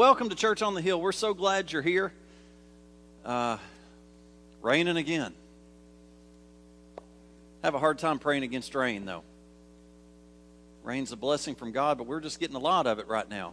welcome 0.00 0.30
to 0.30 0.34
Church 0.34 0.62
on 0.62 0.72
the 0.72 0.80
Hill. 0.80 0.98
We're 0.98 1.12
so 1.12 1.34
glad 1.34 1.70
you're 1.70 1.82
here. 1.82 2.10
Uh, 3.22 3.58
raining 4.62 4.96
again. 4.96 5.34
Have 7.62 7.74
a 7.74 7.78
hard 7.78 7.98
time 7.98 8.18
praying 8.18 8.42
against 8.42 8.74
rain, 8.74 9.04
though. 9.04 9.24
Rain's 10.84 11.12
a 11.12 11.16
blessing 11.16 11.54
from 11.54 11.72
God, 11.72 11.98
but 11.98 12.06
we're 12.06 12.22
just 12.22 12.40
getting 12.40 12.56
a 12.56 12.60
lot 12.60 12.86
of 12.86 12.98
it 12.98 13.08
right 13.08 13.28
now. 13.28 13.52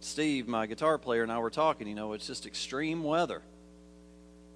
Steve, 0.00 0.48
my 0.48 0.66
guitar 0.66 0.98
player, 0.98 1.22
and 1.22 1.30
I 1.30 1.38
were 1.38 1.50
talking. 1.50 1.86
You 1.86 1.94
know, 1.94 2.14
it's 2.14 2.26
just 2.26 2.44
extreme 2.44 3.04
weather. 3.04 3.40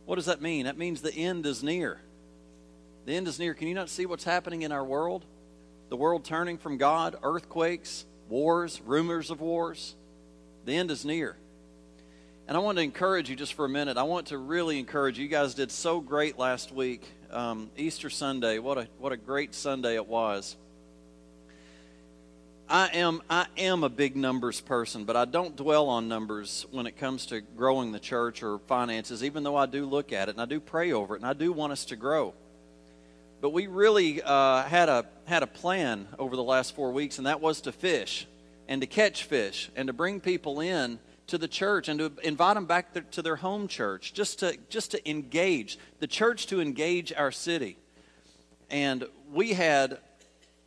What 0.05 0.17
does 0.17 0.27
that 0.27 0.43
mean? 0.43 0.65
That 0.65 0.79
means 0.79 1.01
the 1.01 1.15
end 1.15 1.47
is 1.47 1.63
near. 1.63 2.01
The 3.07 3.13
end 3.13 3.29
is 3.29 3.39
near. 3.39 3.55
Can 3.55 3.69
you 3.69 3.75
not 3.75 3.89
see 3.89 4.05
what's 4.05 4.25
happening 4.25 4.63
in 4.63 4.73
our 4.73 4.85
world? 4.85 5.25
The 5.91 5.97
world 5.97 6.25
turning 6.25 6.59
from 6.59 6.77
God, 6.77 7.15
earthquakes, 7.23 8.05
wars, 8.29 8.81
rumors 8.85 9.31
of 9.31 9.41
wars. 9.41 9.95
The 10.65 10.77
end 10.77 10.91
is 10.91 11.05
near. 11.05 11.37
And 12.47 12.57
I 12.57 12.61
want 12.61 12.79
to 12.79 12.85
encourage 12.85 13.31
you 13.31 13.37
just 13.37 13.55
for 13.55 13.65
a 13.65 13.69
minute. 13.69 13.97
I 13.97 14.03
want 14.05 14.29
to 14.29 14.39
really 14.39 14.79
encourage 14.79 15.19
you. 15.19 15.25
You 15.25 15.31
guys 15.31 15.55
did 15.55 15.71
so 15.71 16.01
great 16.01 16.39
last 16.39 16.73
week. 16.73 17.03
Um, 17.31 17.71
Easter 17.77 18.11
Sunday, 18.11 18.59
what 18.59 18.79
a, 18.79 18.89
what 18.99 19.13
a 19.13 19.17
great 19.17 19.55
Sunday 19.55 19.95
it 19.95 20.07
was. 20.07 20.57
I 22.69 22.89
am, 22.89 23.23
I 23.29 23.47
am 23.59 23.85
a 23.85 23.89
big 23.89 24.17
numbers 24.17 24.61
person, 24.61 25.05
but 25.05 25.17
I 25.17 25.25
don't 25.25 25.57
dwell 25.57 25.89
on 25.89 26.09
numbers 26.09 26.65
when 26.71 26.87
it 26.87 26.97
comes 26.97 27.27
to 27.27 27.41
growing 27.41 27.93
the 27.93 27.99
church 27.99 28.43
or 28.43 28.59
finances, 28.61 29.25
even 29.25 29.43
though 29.43 29.57
I 29.57 29.67
do 29.67 29.85
look 29.85 30.13
at 30.13 30.29
it 30.29 30.33
and 30.33 30.41
I 30.41 30.47
do 30.47 30.61
pray 30.61 30.93
over 30.93 31.15
it 31.15 31.19
and 31.21 31.27
I 31.27 31.33
do 31.33 31.53
want 31.53 31.73
us 31.73 31.87
to 31.87 31.97
grow. 31.97 32.35
But 33.41 33.51
we 33.51 33.67
really 33.67 34.23
uh, 34.23 34.63
had 34.63 34.89
a 34.89 35.07
had 35.25 35.43
a 35.43 35.49
plan 35.49 36.07
over 36.19 36.37
the 36.37 36.43
last 36.43 36.77
four 36.77 36.93
weeks, 36.93 37.19
and 37.19 37.27
that 37.27 37.41
was 37.41 37.63
to 37.63 37.73
fish 37.73 38.27
and 38.69 38.81
to 38.81 38.87
catch 38.87 39.25
fish 39.25 39.71
and 39.77 39.87
to 39.87 39.93
bring 39.93 40.21
people 40.21 40.61
in 40.61 40.99
to 41.27 41.39
the 41.39 41.49
church 41.49 41.89
and 41.89 41.99
to 41.99 42.13
invite 42.23 42.55
them 42.55 42.67
back 42.67 43.11
to 43.11 43.23
their 43.23 43.37
home 43.37 43.69
church, 43.69 44.13
just 44.13 44.41
to 44.41 44.57
just 44.69 44.91
to 44.91 45.09
engage 45.09 45.79
the 46.01 46.07
church 46.07 46.47
to 46.49 46.61
engage 46.61 47.13
our 47.13 47.31
city. 47.31 47.79
And 48.71 49.05
we 49.33 49.53
had 49.53 49.99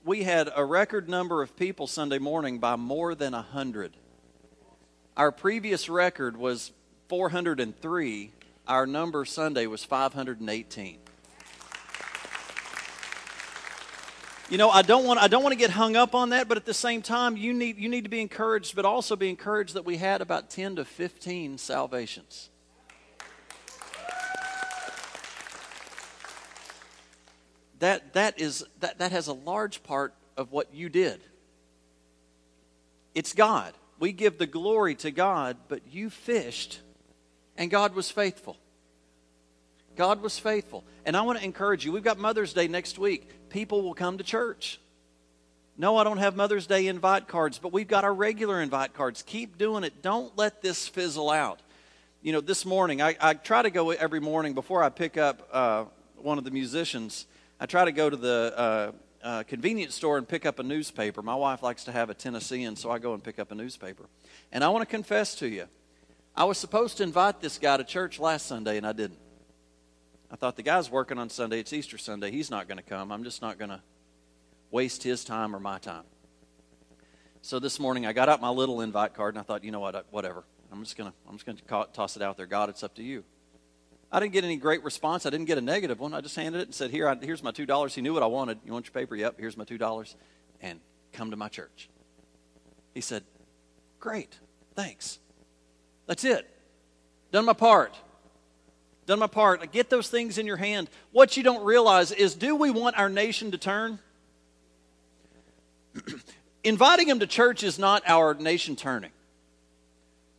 we 0.04 0.24
had 0.24 0.50
a 0.56 0.64
record 0.64 1.10
number 1.10 1.42
of 1.42 1.56
people 1.56 1.88
Sunday 1.88 2.20
morning 2.20 2.60
by 2.60 2.76
more 2.76 3.16
than 3.16 3.34
a 3.34 3.42
hundred. 3.42 3.98
Our 5.18 5.32
previous 5.32 5.90
record 5.90 6.38
was 6.38 6.72
403. 7.10 8.32
Our 8.68 8.86
number 8.86 9.26
Sunday 9.26 9.68
was 9.68 9.84
518. 9.84 10.98
You 14.48 14.60
know, 14.60 14.70
I 14.70 14.84
don't 14.84 15.06
want 15.06 15.20
I 15.20 15.28
don't 15.28 15.42
want 15.42 15.54
to 15.54 15.58
get 15.58 15.72
hung 15.72 15.96
up 15.96 16.14
on 16.14 16.30
that, 16.30 16.48
but 16.48 16.56
at 16.56 16.66
the 16.66 16.74
same 16.74 17.02
time, 17.02 17.36
you 17.36 17.52
need 17.52 17.78
you 17.80 17.90
need 17.90 18.04
to 18.04 18.12
be 18.12 18.22
encouraged, 18.22 18.76
but 18.76 18.86
also 18.86 19.16
be 19.16 19.28
encouraged 19.28 19.74
that 19.74 19.86
we 19.86 19.98
had 19.98 20.22
about 20.22 20.52
10 20.52 20.76
to 20.76 20.86
15 20.86 21.58
salvations. 21.58 22.52
That 27.80 28.14
that 28.14 28.40
is 28.40 28.64
that, 28.82 29.00
that 29.00 29.12
has 29.12 29.28
a 29.28 29.34
large 29.34 29.82
part 29.82 30.14
of 30.38 30.52
what 30.52 30.72
you 30.72 30.90
did. 30.90 31.22
It's 33.16 33.34
God. 33.34 33.74
We 33.98 34.12
give 34.12 34.38
the 34.38 34.46
glory 34.46 34.94
to 34.96 35.10
God, 35.10 35.58
but 35.70 35.82
you 35.92 36.12
fished 36.12 36.82
and 37.58 37.72
God 37.72 37.96
was 37.96 38.12
faithful. 38.12 38.58
God 39.96 40.22
was 40.22 40.38
faithful. 40.38 40.84
And 41.06 41.16
I 41.16 41.22
want 41.22 41.40
to 41.40 41.46
encourage 41.46 41.86
you. 41.86 41.92
We've 41.92 42.04
got 42.04 42.18
Mother's 42.18 42.54
Day 42.54 42.68
next 42.68 42.98
week 42.98 43.30
people 43.56 43.82
will 43.82 43.94
come 43.94 44.18
to 44.18 44.24
church. 44.24 44.82
No, 45.78 45.96
I 45.96 46.04
don't 46.04 46.18
have 46.18 46.36
Mother's 46.36 46.68
Day 46.68 46.88
invite 46.88 47.30
cards, 47.30 47.58
but 47.58 47.72
we've 47.72 47.88
got 47.88 48.04
our 48.04 48.14
regular 48.14 48.62
invite 48.62 48.94
cards. 48.94 49.24
Keep 49.24 49.58
doing 49.58 49.86
it. 49.86 50.02
Don't 50.02 50.38
let 50.38 50.62
this 50.62 50.90
fizzle 50.90 51.30
out. 51.30 51.62
You 52.22 52.34
know, 52.34 52.42
this 52.42 52.66
morning, 52.66 53.02
I, 53.02 53.16
I 53.22 53.34
try 53.34 53.62
to 53.62 53.70
go 53.70 53.92
every 53.92 54.20
morning 54.20 54.54
before 54.54 54.84
I 54.84 54.90
pick 54.90 55.16
up 55.16 55.48
uh, 55.54 55.86
one 56.18 56.38
of 56.38 56.44
the 56.44 56.52
musicians. 56.52 57.28
I 57.60 57.66
try 57.66 57.86
to 57.86 57.94
go 57.94 58.10
to 58.10 58.18
the 58.18 58.54
uh, 58.58 58.92
uh, 59.24 59.44
convenience 59.44 59.96
store 59.96 60.18
and 60.18 60.28
pick 60.28 60.46
up 60.46 60.60
a 60.60 60.64
newspaper. 60.64 61.22
My 61.22 61.36
wife 61.36 61.64
likes 61.64 61.86
to 61.86 61.94
have 61.94 62.10
a 62.10 62.14
Tennessean, 62.14 62.76
so 62.76 62.92
I 62.92 63.00
go 63.00 63.14
and 63.14 63.24
pick 63.24 63.40
up 63.40 63.52
a 63.52 63.56
newspaper. 63.56 64.06
And 64.52 64.66
I 64.66 64.70
want 64.70 64.82
to 64.82 64.86
confess 64.86 65.36
to 65.36 65.48
you, 65.48 65.68
I 66.36 66.44
was 66.44 66.58
supposed 66.58 66.98
to 66.98 67.04
invite 67.04 67.40
this 67.40 67.58
guy 67.58 67.78
to 67.78 67.86
church 67.86 68.20
last 68.20 68.48
Sunday, 68.48 68.76
and 68.76 68.86
I 68.86 68.92
didn't. 68.92 69.20
I 70.32 70.36
thought 70.36 70.56
the 70.56 70.64
guy's 70.64 70.90
working 70.90 71.18
on 71.18 71.30
Sunday. 71.30 71.60
It's 71.60 71.72
Easter 71.72 71.98
Sunday. 71.98 72.32
He's 72.32 72.50
not 72.50 72.68
going 72.68 72.78
to 72.78 72.84
come. 72.84 73.12
I'm 73.12 73.24
just 73.24 73.42
not 73.42 73.58
going 73.58 73.70
to 73.70 73.82
waste 74.72 75.04
his 75.04 75.24
time 75.24 75.56
or 75.56 75.60
my 75.60 75.78
time. 75.78 76.04
So 77.42 77.60
this 77.60 77.80
morning 77.80 78.06
I 78.06 78.14
got 78.14 78.28
out 78.28 78.42
my 78.42 78.50
little 78.50 78.82
invite 78.82 79.14
card 79.14 79.36
and 79.36 79.40
I 79.40 79.44
thought, 79.44 79.64
you 79.64 79.72
know 79.72 79.80
what, 79.80 80.06
whatever. 80.10 80.44
I'm 80.72 80.84
just 80.84 80.98
going 80.98 81.12
to 81.12 81.16
I'm 81.30 81.36
just 81.36 81.46
going 81.46 81.58
to 81.58 81.88
toss 81.94 82.16
it 82.16 82.22
out 82.22 82.38
there. 82.38 82.48
God, 82.48 82.70
it's 82.70 82.84
up 82.84 82.96
to 82.96 83.04
you. 83.04 83.24
I 84.12 84.20
didn't 84.20 84.34
get 84.34 84.44
any 84.44 84.58
great 84.58 84.84
response. 84.84 85.26
I 85.26 85.30
didn't 85.30 85.46
get 85.46 85.58
a 85.58 85.62
negative 85.62 86.00
one. 86.00 86.14
I 86.14 86.22
just 86.22 86.36
handed 86.36 86.60
it 86.60 86.66
and 86.66 86.76
said, 86.76 86.92
"Here, 86.92 87.08
I, 87.08 87.16
here's 87.16 87.44
my 87.44 87.52
two 87.52 87.66
dollars." 87.66 87.94
He 87.96 88.02
knew 88.02 88.14
what 88.14 88.24
I 88.24 88.28
wanted. 88.28 88.60
You 88.66 88.72
want 88.72 88.86
your 88.86 88.94
paper? 88.94 89.16
Yep. 89.16 89.36
Here's 89.40 89.58
my 89.58 89.64
two 89.64 89.78
dollars, 89.78 90.16
and 90.62 90.80
come 91.12 91.32
to 91.32 91.38
my 91.38 91.50
church. 91.50 91.90
He 92.94 93.02
said, 93.02 93.24
"Great, 94.00 94.38
thanks. 94.76 95.20
That's 96.08 96.24
it. 96.24 96.50
Done 97.32 97.46
my 97.46 97.54
part 97.54 97.96
done 99.06 99.20
my 99.20 99.28
part. 99.28 99.62
I 99.62 99.66
get 99.68 99.90
those 99.90 100.10
things 100.10 100.38
in 100.38 100.46
your 100.46 100.58
hand. 100.58 100.90
What 101.12 101.38
you 101.38 101.44
don't 101.44 101.64
realize 101.64 102.12
is 102.12 102.36
do 102.36 102.56
we 102.56 102.72
want 102.72 102.98
our 102.98 103.10
nation 103.10 103.52
to 103.52 103.58
turn? 103.58 104.00
Inviting 106.64 107.08
them 107.08 107.20
to 107.20 107.28
church 107.28 107.64
is 107.64 107.78
not 107.78 108.04
our 108.08 108.34
nation 108.34 108.76
turning, 108.76 109.12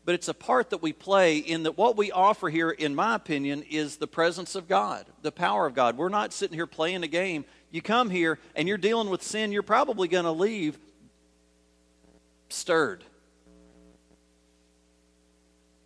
but 0.05 0.15
it's 0.15 0.29
a 0.29 0.35
part 0.35 0.71
that 0.71 0.83
we 0.83 0.93
play 0.93 1.39
in 1.39 1.63
that 1.63 1.79
what 1.79 1.97
we 1.97 2.11
offer 2.11 2.49
here, 2.49 2.71
in 2.71 2.95
my 2.95 3.15
opinion, 3.15 3.63
is 3.71 3.97
the 3.97 4.09
presence 4.09 4.55
of 4.55 4.69
God, 4.69 5.07
the 5.23 5.33
power 5.33 5.67
of 5.67 5.75
God. 5.75 5.97
We're 5.97 6.09
not 6.09 6.33
sitting 6.33 6.57
here 6.57 6.67
playing 6.67 7.05
a 7.05 7.09
game. 7.09 7.45
You 7.71 7.83
come 7.83 8.11
here 8.11 8.39
and 8.57 8.67
you're 8.67 8.79
dealing 8.79 9.11
with 9.11 9.23
sin, 9.23 9.53
you're 9.53 9.63
probably 9.63 10.09
going 10.09 10.25
to 10.25 10.33
leave 10.33 10.79
stirred 12.49 13.05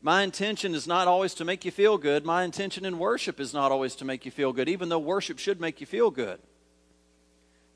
my 0.02 0.22
intention 0.22 0.74
is 0.74 0.86
not 0.86 1.08
always 1.08 1.34
to 1.34 1.44
make 1.44 1.64
you 1.64 1.70
feel 1.70 1.98
good. 1.98 2.24
My 2.24 2.42
intention 2.44 2.84
in 2.84 2.98
worship 2.98 3.38
is 3.38 3.52
not 3.52 3.70
always 3.70 3.94
to 3.96 4.04
make 4.04 4.24
you 4.24 4.30
feel 4.30 4.52
good, 4.52 4.68
even 4.68 4.88
though 4.88 4.98
worship 4.98 5.38
should 5.38 5.60
make 5.60 5.80
you 5.80 5.86
feel 5.86 6.10
good. 6.10 6.40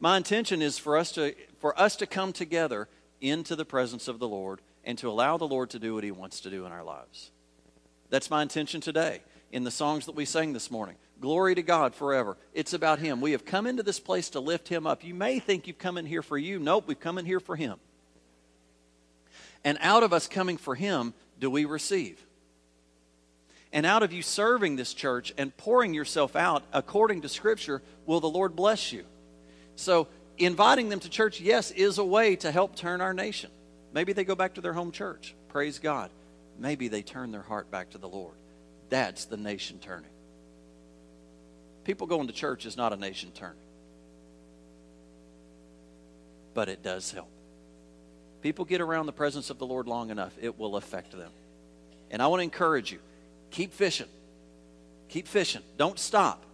My 0.00 0.16
intention 0.16 0.62
is 0.62 0.78
for 0.78 0.96
us 0.96 1.12
to, 1.12 1.34
for 1.60 1.78
us 1.78 1.96
to 1.96 2.06
come 2.06 2.32
together 2.32 2.88
into 3.20 3.56
the 3.56 3.64
presence 3.64 4.08
of 4.08 4.18
the 4.18 4.28
Lord 4.28 4.60
and 4.84 4.96
to 4.98 5.08
allow 5.08 5.36
the 5.36 5.46
Lord 5.46 5.70
to 5.70 5.78
do 5.78 5.94
what 5.94 6.04
He 6.04 6.10
wants 6.10 6.40
to 6.40 6.50
do 6.50 6.64
in 6.66 6.72
our 6.72 6.84
lives. 6.84 7.30
That's 8.10 8.30
my 8.30 8.42
intention 8.42 8.80
today 8.80 9.20
in 9.52 9.64
the 9.64 9.70
songs 9.70 10.06
that 10.06 10.14
we 10.14 10.24
sang 10.24 10.52
this 10.52 10.70
morning. 10.70 10.96
Glory 11.20 11.54
to 11.54 11.62
God 11.62 11.94
forever. 11.94 12.36
It's 12.54 12.72
about 12.72 12.98
Him. 12.98 13.20
We 13.20 13.32
have 13.32 13.44
come 13.44 13.66
into 13.66 13.82
this 13.82 14.00
place 14.00 14.30
to 14.30 14.40
lift 14.40 14.68
Him 14.68 14.86
up. 14.86 15.04
You 15.04 15.14
may 15.14 15.38
think 15.38 15.66
you've 15.66 15.78
come 15.78 15.96
in 15.96 16.06
here 16.06 16.22
for 16.22 16.36
you. 16.36 16.58
Nope, 16.58 16.84
we've 16.86 16.98
come 17.00 17.18
in 17.18 17.26
here 17.26 17.40
for 17.40 17.56
Him. 17.56 17.78
And 19.64 19.78
out 19.80 20.02
of 20.02 20.12
us 20.12 20.28
coming 20.28 20.58
for 20.58 20.74
Him, 20.74 21.14
do 21.38 21.50
we 21.50 21.64
receive? 21.64 22.24
And 23.72 23.84
out 23.84 24.02
of 24.02 24.12
you 24.12 24.22
serving 24.22 24.76
this 24.76 24.94
church 24.94 25.34
and 25.36 25.54
pouring 25.56 25.94
yourself 25.94 26.36
out 26.36 26.62
according 26.72 27.22
to 27.22 27.28
Scripture, 27.28 27.82
will 28.06 28.20
the 28.20 28.28
Lord 28.28 28.54
bless 28.54 28.92
you? 28.92 29.04
So, 29.74 30.06
inviting 30.38 30.88
them 30.88 31.00
to 31.00 31.10
church, 31.10 31.40
yes, 31.40 31.72
is 31.72 31.98
a 31.98 32.04
way 32.04 32.36
to 32.36 32.52
help 32.52 32.76
turn 32.76 33.00
our 33.00 33.12
nation. 33.12 33.50
Maybe 33.92 34.12
they 34.12 34.24
go 34.24 34.36
back 34.36 34.54
to 34.54 34.60
their 34.60 34.72
home 34.72 34.92
church. 34.92 35.34
Praise 35.48 35.80
God. 35.80 36.10
Maybe 36.58 36.86
they 36.88 37.02
turn 37.02 37.32
their 37.32 37.42
heart 37.42 37.70
back 37.70 37.90
to 37.90 37.98
the 37.98 38.08
Lord. 38.08 38.34
That's 38.90 39.24
the 39.24 39.36
nation 39.36 39.80
turning. 39.80 40.10
People 41.84 42.06
going 42.06 42.28
to 42.28 42.32
church 42.32 42.66
is 42.66 42.76
not 42.76 42.92
a 42.92 42.96
nation 42.96 43.30
turning, 43.34 43.56
but 46.54 46.68
it 46.68 46.82
does 46.82 47.10
help. 47.10 47.28
People 48.44 48.66
get 48.66 48.82
around 48.82 49.06
the 49.06 49.12
presence 49.12 49.48
of 49.48 49.58
the 49.58 49.64
Lord 49.64 49.88
long 49.88 50.10
enough, 50.10 50.36
it 50.38 50.58
will 50.58 50.76
affect 50.76 51.12
them. 51.12 51.30
And 52.10 52.20
I 52.20 52.26
want 52.26 52.40
to 52.40 52.44
encourage 52.44 52.92
you 52.92 52.98
keep 53.50 53.72
fishing. 53.72 54.06
Keep 55.08 55.28
fishing. 55.28 55.62
Don't 55.78 55.98
stop. 55.98 56.44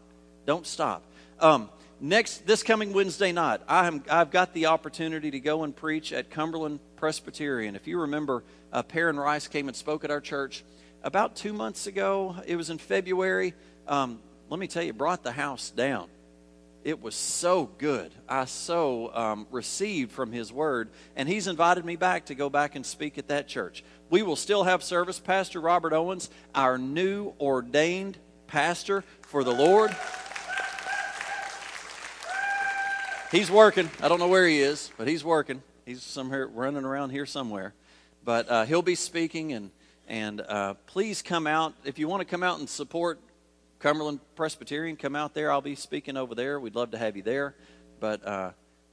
Don't 0.46 0.64
stop. 0.68 1.02
Um, 1.40 1.68
next, 2.00 2.46
this 2.46 2.62
coming 2.62 2.92
Wednesday 2.92 3.32
night, 3.32 3.60
I 3.66 3.88
am, 3.88 4.04
I've 4.08 4.30
got 4.30 4.54
the 4.54 4.66
opportunity 4.66 5.32
to 5.32 5.40
go 5.40 5.64
and 5.64 5.74
preach 5.74 6.12
at 6.12 6.30
Cumberland 6.30 6.78
Presbyterian. 6.94 7.74
If 7.74 7.88
you 7.88 8.02
remember, 8.02 8.44
uh, 8.72 8.84
Perrin 8.84 9.18
Rice 9.18 9.48
came 9.48 9.66
and 9.66 9.76
spoke 9.76 10.04
at 10.04 10.12
our 10.12 10.20
church 10.20 10.62
about 11.02 11.34
two 11.34 11.52
months 11.52 11.88
ago. 11.88 12.36
It 12.46 12.54
was 12.54 12.70
in 12.70 12.78
February. 12.78 13.52
Um, 13.88 14.20
let 14.48 14.60
me 14.60 14.68
tell 14.68 14.84
you, 14.84 14.92
brought 14.92 15.24
the 15.24 15.32
house 15.32 15.70
down. 15.70 16.06
It 16.82 17.02
was 17.02 17.14
so 17.14 17.66
good. 17.76 18.10
I 18.26 18.46
so 18.46 19.14
um, 19.14 19.46
received 19.50 20.12
from 20.12 20.32
his 20.32 20.50
word. 20.50 20.88
And 21.14 21.28
he's 21.28 21.46
invited 21.46 21.84
me 21.84 21.96
back 21.96 22.26
to 22.26 22.34
go 22.34 22.48
back 22.48 22.74
and 22.74 22.86
speak 22.86 23.18
at 23.18 23.28
that 23.28 23.48
church. 23.48 23.84
We 24.08 24.22
will 24.22 24.36
still 24.36 24.64
have 24.64 24.82
service. 24.82 25.18
Pastor 25.18 25.60
Robert 25.60 25.92
Owens, 25.92 26.30
our 26.54 26.78
new 26.78 27.34
ordained 27.38 28.16
pastor 28.46 29.04
for 29.22 29.44
the 29.44 29.52
Lord. 29.52 29.94
He's 33.30 33.50
working. 33.50 33.90
I 34.00 34.08
don't 34.08 34.18
know 34.18 34.28
where 34.28 34.46
he 34.46 34.60
is, 34.60 34.90
but 34.96 35.06
he's 35.06 35.22
working. 35.22 35.62
He's 35.84 36.02
somewhere 36.02 36.46
running 36.46 36.84
around 36.84 37.10
here 37.10 37.26
somewhere. 37.26 37.74
But 38.24 38.48
uh, 38.48 38.64
he'll 38.64 38.82
be 38.82 38.96
speaking, 38.96 39.52
and, 39.52 39.70
and 40.08 40.40
uh, 40.40 40.74
please 40.86 41.22
come 41.22 41.46
out. 41.46 41.74
If 41.84 41.98
you 41.98 42.08
want 42.08 42.22
to 42.22 42.24
come 42.24 42.42
out 42.42 42.58
and 42.58 42.68
support 42.68 43.20
Cumberland 43.80 44.20
Presbyterian, 44.36 44.96
come 44.96 45.16
out 45.16 45.32
there. 45.32 45.50
I'll 45.50 45.62
be 45.62 45.74
speaking 45.74 46.18
over 46.18 46.34
there. 46.34 46.60
We'd 46.60 46.74
love 46.74 46.90
to 46.90 46.98
have 46.98 47.16
you 47.16 47.22
there. 47.22 47.54
But 47.98 48.24
uh, 48.26 48.50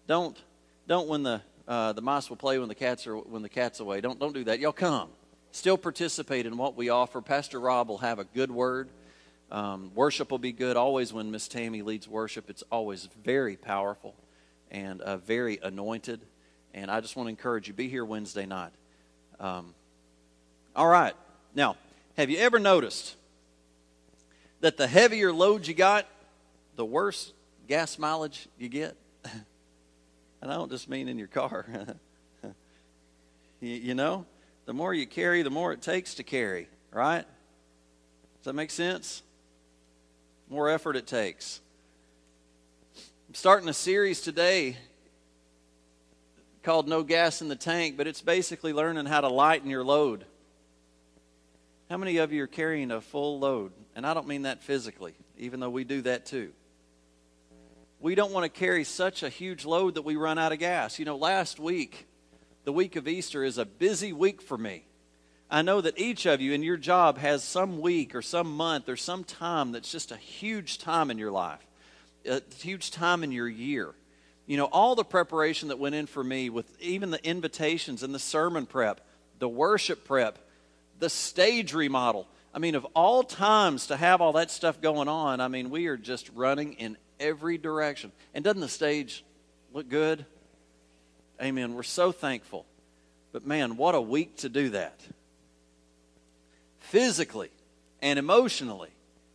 don't, 0.07 0.41
don't 0.87 1.09
when 1.09 1.23
the, 1.23 1.41
uh, 1.67 1.91
the 1.91 2.01
mice 2.01 2.29
will 2.29 2.37
play 2.37 2.57
when 2.57 2.69
the, 2.69 2.75
cats 2.75 3.05
are, 3.05 3.17
when 3.17 3.41
the 3.41 3.49
cat's 3.49 3.81
away. 3.81 3.99
Don't, 3.99 4.17
don't 4.17 4.33
do 4.33 4.45
that. 4.45 4.59
Y'all 4.59 4.71
come. 4.71 5.09
Still 5.51 5.77
participate 5.77 6.45
in 6.45 6.57
what 6.57 6.77
we 6.77 6.87
offer. 6.87 7.21
Pastor 7.21 7.59
Rob 7.59 7.89
will 7.89 7.97
have 7.97 8.19
a 8.19 8.23
good 8.23 8.49
word. 8.49 8.87
Um, 9.51 9.91
worship 9.93 10.31
will 10.31 10.39
be 10.39 10.53
good. 10.53 10.77
Always 10.77 11.11
when 11.11 11.31
Miss 11.31 11.49
Tammy 11.49 11.81
leads 11.81 12.07
worship, 12.07 12.49
it's 12.49 12.63
always 12.71 13.09
very 13.23 13.57
powerful 13.57 14.15
and 14.71 15.01
uh, 15.01 15.17
very 15.17 15.59
anointed. 15.61 16.21
And 16.73 16.89
I 16.89 17.01
just 17.01 17.17
want 17.17 17.27
to 17.27 17.31
encourage 17.31 17.67
you 17.67 17.73
be 17.73 17.89
here 17.89 18.05
Wednesday 18.05 18.45
night. 18.45 18.71
Um, 19.37 19.73
all 20.77 20.87
right. 20.87 21.13
Now, 21.53 21.75
have 22.15 22.29
you 22.29 22.37
ever 22.37 22.57
noticed 22.57 23.17
that 24.61 24.77
the 24.77 24.87
heavier 24.87 25.31
load 25.31 25.67
you 25.67 25.73
got, 25.73 26.05
the 26.75 26.85
worse 26.85 27.33
gas 27.67 27.99
mileage 27.99 28.47
you 28.57 28.69
get? 28.69 28.95
and 30.41 30.51
I 30.51 30.55
don't 30.55 30.71
just 30.71 30.89
mean 30.89 31.07
in 31.07 31.17
your 31.17 31.27
car. 31.27 31.65
you, 33.61 33.69
you 33.69 33.95
know, 33.95 34.25
the 34.65 34.73
more 34.73 34.93
you 34.93 35.07
carry, 35.07 35.41
the 35.43 35.49
more 35.49 35.73
it 35.73 35.81
takes 35.81 36.15
to 36.15 36.23
carry, 36.23 36.67
right? 36.91 37.25
Does 38.37 38.45
that 38.45 38.53
make 38.53 38.71
sense? 38.71 39.23
More 40.49 40.69
effort 40.69 40.95
it 40.95 41.07
takes. 41.07 41.61
I'm 43.27 43.35
starting 43.35 43.67
a 43.67 43.73
series 43.73 44.21
today 44.21 44.77
called 46.63 46.87
No 46.87 47.03
Gas 47.03 47.41
in 47.41 47.47
the 47.47 47.55
Tank, 47.55 47.97
but 47.97 48.07
it's 48.07 48.21
basically 48.21 48.73
learning 48.73 49.05
how 49.05 49.21
to 49.21 49.29
lighten 49.29 49.69
your 49.69 49.83
load. 49.83 50.25
How 51.89 51.97
many 51.97 52.17
of 52.17 52.33
you 52.33 52.43
are 52.43 52.47
carrying 52.47 52.91
a 52.91 53.01
full 53.01 53.39
load? 53.39 53.71
And 53.95 54.05
I 54.05 54.13
don't 54.13 54.27
mean 54.27 54.43
that 54.43 54.63
physically, 54.63 55.15
even 55.37 55.59
though 55.59 55.69
we 55.69 55.83
do 55.83 56.01
that 56.01 56.25
too. 56.25 56.51
We 57.99 58.13
don't 58.13 58.31
want 58.31 58.43
to 58.43 58.59
carry 58.59 58.83
such 58.83 59.23
a 59.23 59.29
huge 59.29 59.65
load 59.65 59.95
that 59.95 60.03
we 60.03 60.15
run 60.15 60.37
out 60.37 60.51
of 60.51 60.59
gas. 60.59 60.99
You 60.99 61.05
know, 61.05 61.17
last 61.17 61.59
week, 61.59 62.07
the 62.63 62.71
week 62.71 62.95
of 62.95 63.07
Easter, 63.07 63.43
is 63.43 63.57
a 63.57 63.65
busy 63.65 64.13
week 64.13 64.41
for 64.41 64.57
me. 64.57 64.85
I 65.49 65.61
know 65.61 65.81
that 65.81 65.97
each 65.97 66.25
of 66.25 66.41
you 66.41 66.51
in 66.51 66.61
your 66.61 66.77
job 66.77 67.17
has 67.17 67.43
some 67.43 67.79
week 67.79 68.13
or 68.13 68.21
some 68.21 68.55
month 68.55 68.89
or 68.89 68.97
some 68.97 69.23
time 69.23 69.71
that's 69.71 69.91
just 69.91 70.11
a 70.11 70.17
huge 70.17 70.77
time 70.77 71.09
in 71.09 71.17
your 71.17 71.31
life 71.31 71.65
a 72.27 72.41
huge 72.59 72.91
time 72.91 73.23
in 73.23 73.31
your 73.31 73.47
year. 73.47 73.93
You 74.45 74.57
know, 74.57 74.65
all 74.65 74.95
the 74.95 75.03
preparation 75.03 75.69
that 75.69 75.79
went 75.79 75.95
in 75.95 76.05
for 76.05 76.23
me 76.23 76.49
with 76.49 76.79
even 76.81 77.11
the 77.11 77.25
invitations 77.25 78.03
and 78.03 78.13
the 78.13 78.19
sermon 78.19 78.65
prep, 78.65 79.01
the 79.39 79.49
worship 79.49 80.05
prep, 80.05 80.39
the 80.99 81.09
stage 81.09 81.73
remodel. 81.73 82.27
I 82.53 82.59
mean, 82.59 82.75
of 82.75 82.85
all 82.95 83.23
times 83.23 83.87
to 83.87 83.97
have 83.97 84.21
all 84.21 84.33
that 84.33 84.49
stuff 84.49 84.81
going 84.81 85.07
on, 85.07 85.41
I 85.41 85.47
mean, 85.47 85.69
we 85.69 85.87
are 85.87 85.97
just 85.97 86.29
running 86.33 86.73
in 86.73 86.97
every 87.19 87.57
direction. 87.57 88.11
And 88.33 88.43
doesn't 88.43 88.61
the 88.61 88.69
stage 88.69 89.23
look 89.73 89.89
good? 89.89 90.25
Amen. 91.41 91.75
We're 91.75 91.83
so 91.83 92.11
thankful. 92.11 92.65
But 93.31 93.45
man, 93.45 93.77
what 93.77 93.93
a 93.93 94.01
week 94.01 94.37
to 94.37 94.49
do 94.49 94.69
that. 94.69 94.99
Physically 96.79 97.51
and 98.01 98.19
emotionally 98.19 98.89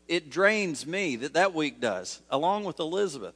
it 0.09 0.31
drains 0.31 0.87
me 0.87 1.17
that 1.17 1.35
that 1.35 1.55
week 1.55 1.81
does 1.81 2.21
along 2.31 2.65
with 2.65 2.79
elizabeth 2.81 3.35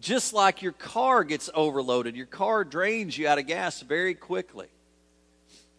just 0.00 0.32
like 0.32 0.62
your 0.62 0.72
car 0.72 1.24
gets 1.24 1.50
overloaded 1.54 2.16
your 2.16 2.26
car 2.26 2.64
drains 2.64 3.16
you 3.16 3.28
out 3.28 3.38
of 3.38 3.46
gas 3.46 3.80
very 3.80 4.14
quickly 4.14 4.68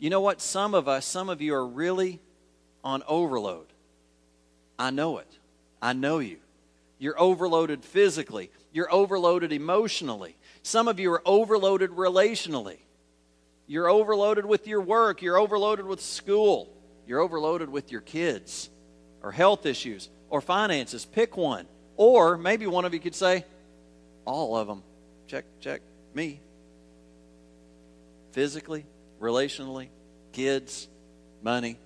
you 0.04 0.10
know 0.10 0.20
what? 0.20 0.42
Some 0.42 0.74
of 0.74 0.90
us 0.90 1.06
some 1.06 1.30
of 1.30 1.42
you 1.42 1.56
are 1.56 1.66
really 1.66 2.20
on 2.84 3.04
overload. 3.08 3.68
I 4.78 4.90
know 4.90 5.20
it. 5.20 5.38
I 5.82 5.94
know 5.94 6.20
you. 6.20 6.40
You're 7.00 7.18
overloaded 7.18 7.86
physically. 7.86 8.52
You're 8.74 8.94
overloaded 8.94 9.54
emotionally. 9.54 10.36
Some 10.62 10.90
of 10.90 11.00
you 11.00 11.10
are 11.14 11.22
overloaded 11.26 11.92
relationally. 11.92 12.80
You're 13.66 13.88
overloaded 13.88 14.46
with 14.46 14.68
your 14.68 14.82
work. 14.82 15.22
You're 15.22 15.38
overloaded 15.38 15.86
with 15.86 16.02
school. 16.02 16.76
You're 17.08 17.22
overloaded 17.22 17.70
with 17.70 17.90
your 17.90 18.02
kids 18.02 18.70
or 19.22 19.32
health 19.32 19.66
issues 19.66 20.10
or 20.30 20.42
finances. 20.42 21.06
Pick 21.06 21.38
one. 21.38 21.66
Or 21.96 22.38
maybe 22.38 22.68
one 22.68 22.84
of 22.84 22.94
you 22.94 23.00
could 23.00 23.16
say, 23.16 23.46
all 24.26 24.58
of 24.58 24.68
them. 24.68 24.84
Check, 25.28 25.46
check, 25.62 25.82
me. 26.14 26.42
Physically, 28.34 28.86
relationally, 29.24 29.88
kids, 30.34 30.88
money, 31.42 31.78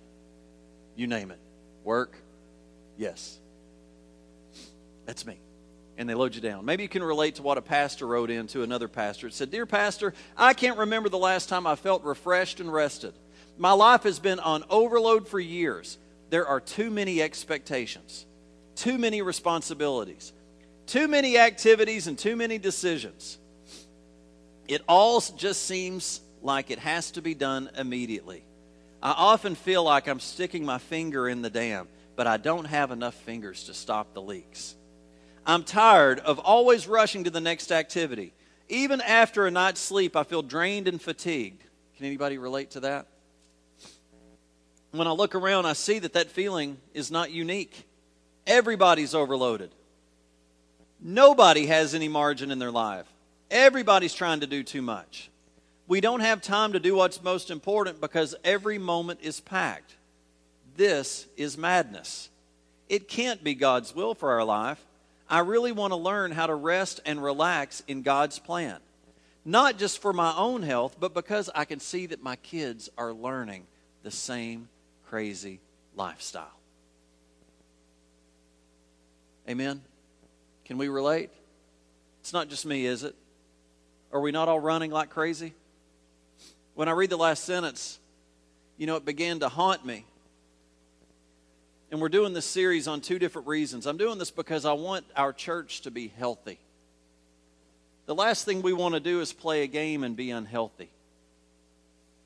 you 0.96 1.08
name 1.08 1.32
it. 1.32 1.40
Work, 1.84 2.18
yes. 2.98 3.38
That's 5.06 5.26
me. 5.26 5.40
And 5.98 6.10
they 6.10 6.16
load 6.16 6.36
you 6.36 6.42
down. 6.42 6.66
Maybe 6.66 6.84
you 6.84 6.90
can 6.90 7.04
relate 7.04 7.36
to 7.36 7.44
what 7.44 7.58
a 7.58 7.62
pastor 7.62 8.06
wrote 8.06 8.30
in 8.30 8.48
to 8.48 8.64
another 8.64 8.88
pastor. 8.88 9.28
It 9.28 9.34
said, 9.34 9.52
Dear 9.52 9.66
Pastor, 9.66 10.14
I 10.36 10.54
can't 10.54 10.78
remember 10.78 11.10
the 11.10 11.18
last 11.18 11.50
time 11.50 11.66
I 11.66 11.76
felt 11.76 12.04
refreshed 12.04 12.60
and 12.60 12.72
rested. 12.72 13.14
My 13.58 13.72
life 13.72 14.04
has 14.04 14.20
been 14.20 14.40
on 14.40 14.64
overload 14.70 15.28
for 15.28 15.40
years. 15.40 15.98
There 16.30 16.46
are 16.46 16.60
too 16.60 16.90
many 16.90 17.22
expectations 17.22 18.26
too 18.78 18.98
many 18.98 19.22
responsibilities, 19.22 20.32
too 20.86 21.08
many 21.08 21.38
activities, 21.38 22.08
and 22.08 22.18
too 22.18 22.36
many 22.36 22.58
decisions. 22.60 23.40
It 24.68 24.82
all 24.88 25.20
just 25.20 25.64
seems 25.64 26.22
like 26.48 26.72
it 26.72 26.80
has 26.80 27.12
to 27.12 27.22
be 27.22 27.36
done 27.36 27.70
immediately. 27.78 28.44
I 29.04 29.12
often 29.12 29.54
feel 29.54 29.84
like 29.84 30.08
I'm 30.08 30.20
sticking 30.20 30.66
my 30.66 30.80
finger 30.80 31.30
in 31.30 31.44
the 31.44 31.52
dam, 31.52 31.88
but 32.16 32.26
I 32.26 32.38
don't 32.38 32.66
have 32.66 32.90
enough 32.90 33.14
fingers 33.14 33.66
to 33.66 33.76
stop 33.76 34.16
the 34.16 34.22
leaks. 34.22 34.76
I'm 35.46 35.64
tired 35.64 36.20
of 36.20 36.40
always 36.40 36.88
rushing 36.88 37.26
to 37.26 37.30
the 37.30 37.40
next 37.40 37.72
activity. 37.72 38.34
Even 38.70 39.02
after 39.02 39.46
a 39.46 39.52
night's 39.52 39.80
sleep, 39.80 40.16
I 40.16 40.24
feel 40.24 40.42
drained 40.42 40.88
and 40.88 41.00
fatigued. 41.00 41.64
Can 41.96 42.06
anybody 42.06 42.40
relate 42.40 42.72
to 42.72 42.80
that? 42.82 43.08
When 44.92 45.08
I 45.08 45.12
look 45.12 45.36
around, 45.36 45.66
I 45.68 45.74
see 45.74 46.00
that 46.00 46.14
that 46.14 46.32
feeling 46.32 46.78
is 46.94 47.12
not 47.12 47.32
unique. 47.32 47.86
Everybody's 48.48 49.14
overloaded. 49.14 49.70
Nobody 51.00 51.68
has 51.68 51.94
any 51.94 52.08
margin 52.08 52.50
in 52.50 52.58
their 52.60 52.72
life. 52.72 53.06
Everybody's 53.52 54.14
trying 54.14 54.40
to 54.40 54.48
do 54.48 54.64
too 54.64 54.82
much. 54.82 55.30
We 55.88 56.02
don't 56.02 56.20
have 56.20 56.42
time 56.42 56.74
to 56.74 56.80
do 56.80 56.96
what's 56.96 57.24
most 57.24 57.50
important 57.50 58.02
because 58.02 58.36
every 58.44 58.78
moment 58.78 59.22
is 59.24 59.40
packed. 59.40 59.96
This 60.76 61.26
is 61.38 61.58
madness. 61.58 62.30
It 62.90 63.08
can't 63.08 63.44
be 63.44 63.56
God's 63.56 63.96
will 63.96 64.14
for 64.14 64.32
our 64.32 64.44
life. 64.44 64.84
I 65.30 65.40
really 65.40 65.72
want 65.72 65.92
to 65.92 65.98
learn 65.98 66.32
how 66.32 66.48
to 66.48 66.56
rest 66.56 67.00
and 67.06 67.24
relax 67.24 67.84
in 67.88 68.02
God's 68.02 68.38
plan. 68.40 68.80
Not 69.46 69.78
just 69.78 70.02
for 70.02 70.12
my 70.12 70.34
own 70.36 70.62
health, 70.62 70.98
but 71.00 71.14
because 71.14 71.50
I 71.56 71.64
can 71.64 71.80
see 71.80 72.06
that 72.08 72.22
my 72.22 72.36
kids 72.38 72.90
are 72.98 73.14
learning 73.14 73.66
the 74.04 74.12
same 74.12 74.68
crazy 75.10 75.60
lifestyle. 75.96 76.52
Amen? 79.50 79.82
Can 80.66 80.78
we 80.78 80.90
relate? 80.90 81.30
It's 82.20 82.34
not 82.34 82.50
just 82.50 82.66
me, 82.66 82.86
is 82.86 83.04
it? 83.04 83.16
Are 84.12 84.20
we 84.20 84.32
not 84.32 84.50
all 84.50 84.60
running 84.60 84.92
like 84.92 85.10
crazy? 85.10 85.54
When 86.78 86.88
I 86.88 86.92
read 86.92 87.10
the 87.10 87.18
last 87.18 87.44
sentence, 87.44 87.98
you 88.78 88.86
know, 88.86 88.98
it 88.98 89.04
began 89.04 89.40
to 89.40 89.50
haunt 89.50 89.84
me. 89.84 90.06
And 91.90 92.00
we're 92.00 92.08
doing 92.08 92.34
this 92.34 92.46
series 92.46 92.88
on 92.88 93.02
two 93.02 93.18
different 93.18 93.48
reasons. 93.48 93.88
I'm 93.88 93.98
doing 93.98 94.20
this 94.20 94.30
because 94.30 94.64
I 94.64 94.74
want 94.74 95.04
our 95.16 95.34
church 95.34 95.82
to 95.82 95.92
be 95.92 96.14
healthy. 96.20 96.60
The 98.06 98.14
last 98.14 98.46
thing 98.46 98.62
we 98.62 98.74
want 98.74 98.94
to 98.94 99.00
do 99.00 99.22
is 99.22 99.34
play 99.34 99.64
a 99.64 99.68
game 99.68 100.04
and 100.04 100.16
be 100.16 100.30
unhealthy, 100.30 100.92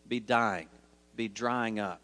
be 0.10 0.20
dying, 0.20 0.68
be 1.16 1.30
drying 1.30 1.80
up. 1.80 2.02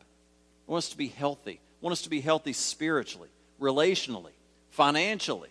I 0.69 0.71
want 0.71 0.85
us 0.85 0.89
to 0.91 0.97
be 0.97 1.09
healthy. 1.09 1.59
I 1.59 1.85
want 1.85 1.91
us 1.91 2.03
to 2.03 2.09
be 2.09 2.21
healthy 2.21 2.53
spiritually, 2.53 3.29
relationally, 3.59 4.31
financially, 4.69 5.49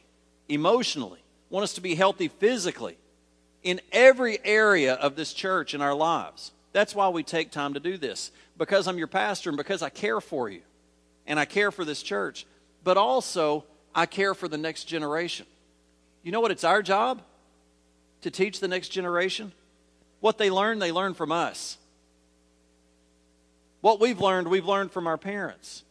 emotionally, 0.48 1.20
I 1.20 1.54
want 1.54 1.64
us 1.64 1.74
to 1.74 1.82
be 1.82 1.94
healthy 1.94 2.28
physically 2.28 2.96
in 3.62 3.82
every 3.92 4.38
area 4.42 4.94
of 4.94 5.14
this 5.14 5.34
church 5.34 5.74
in 5.74 5.82
our 5.82 5.94
lives. 5.94 6.52
That's 6.76 6.94
why 6.94 7.08
we 7.08 7.22
take 7.22 7.52
time 7.52 7.72
to 7.72 7.80
do 7.80 7.96
this. 7.96 8.30
Because 8.58 8.86
I'm 8.86 8.98
your 8.98 9.06
pastor 9.06 9.48
and 9.48 9.56
because 9.56 9.80
I 9.80 9.88
care 9.88 10.20
for 10.20 10.50
you 10.50 10.60
and 11.26 11.40
I 11.40 11.46
care 11.46 11.72
for 11.72 11.86
this 11.86 12.02
church, 12.02 12.44
but 12.84 12.98
also 12.98 13.64
I 13.94 14.04
care 14.04 14.34
for 14.34 14.46
the 14.46 14.58
next 14.58 14.84
generation. 14.84 15.46
You 16.22 16.32
know 16.32 16.40
what? 16.40 16.50
It's 16.50 16.64
our 16.64 16.82
job 16.82 17.22
to 18.20 18.30
teach 18.30 18.60
the 18.60 18.68
next 18.68 18.90
generation. 18.90 19.52
What 20.20 20.36
they 20.36 20.50
learn, 20.50 20.78
they 20.78 20.92
learn 20.92 21.14
from 21.14 21.32
us. 21.32 21.78
What 23.80 23.98
we've 23.98 24.20
learned, 24.20 24.46
we've 24.46 24.66
learned 24.66 24.92
from 24.92 25.06
our 25.06 25.16
parents. 25.16 25.82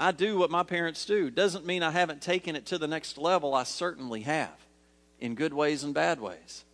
I 0.00 0.10
do 0.10 0.36
what 0.36 0.50
my 0.50 0.64
parents 0.64 1.04
do. 1.04 1.30
Doesn't 1.30 1.64
mean 1.64 1.84
I 1.84 1.92
haven't 1.92 2.22
taken 2.22 2.56
it 2.56 2.66
to 2.66 2.78
the 2.78 2.88
next 2.88 3.18
level. 3.18 3.54
I 3.54 3.62
certainly 3.62 4.22
have, 4.22 4.58
in 5.20 5.36
good 5.36 5.54
ways 5.54 5.84
and 5.84 5.94
bad 5.94 6.20
ways. 6.20 6.64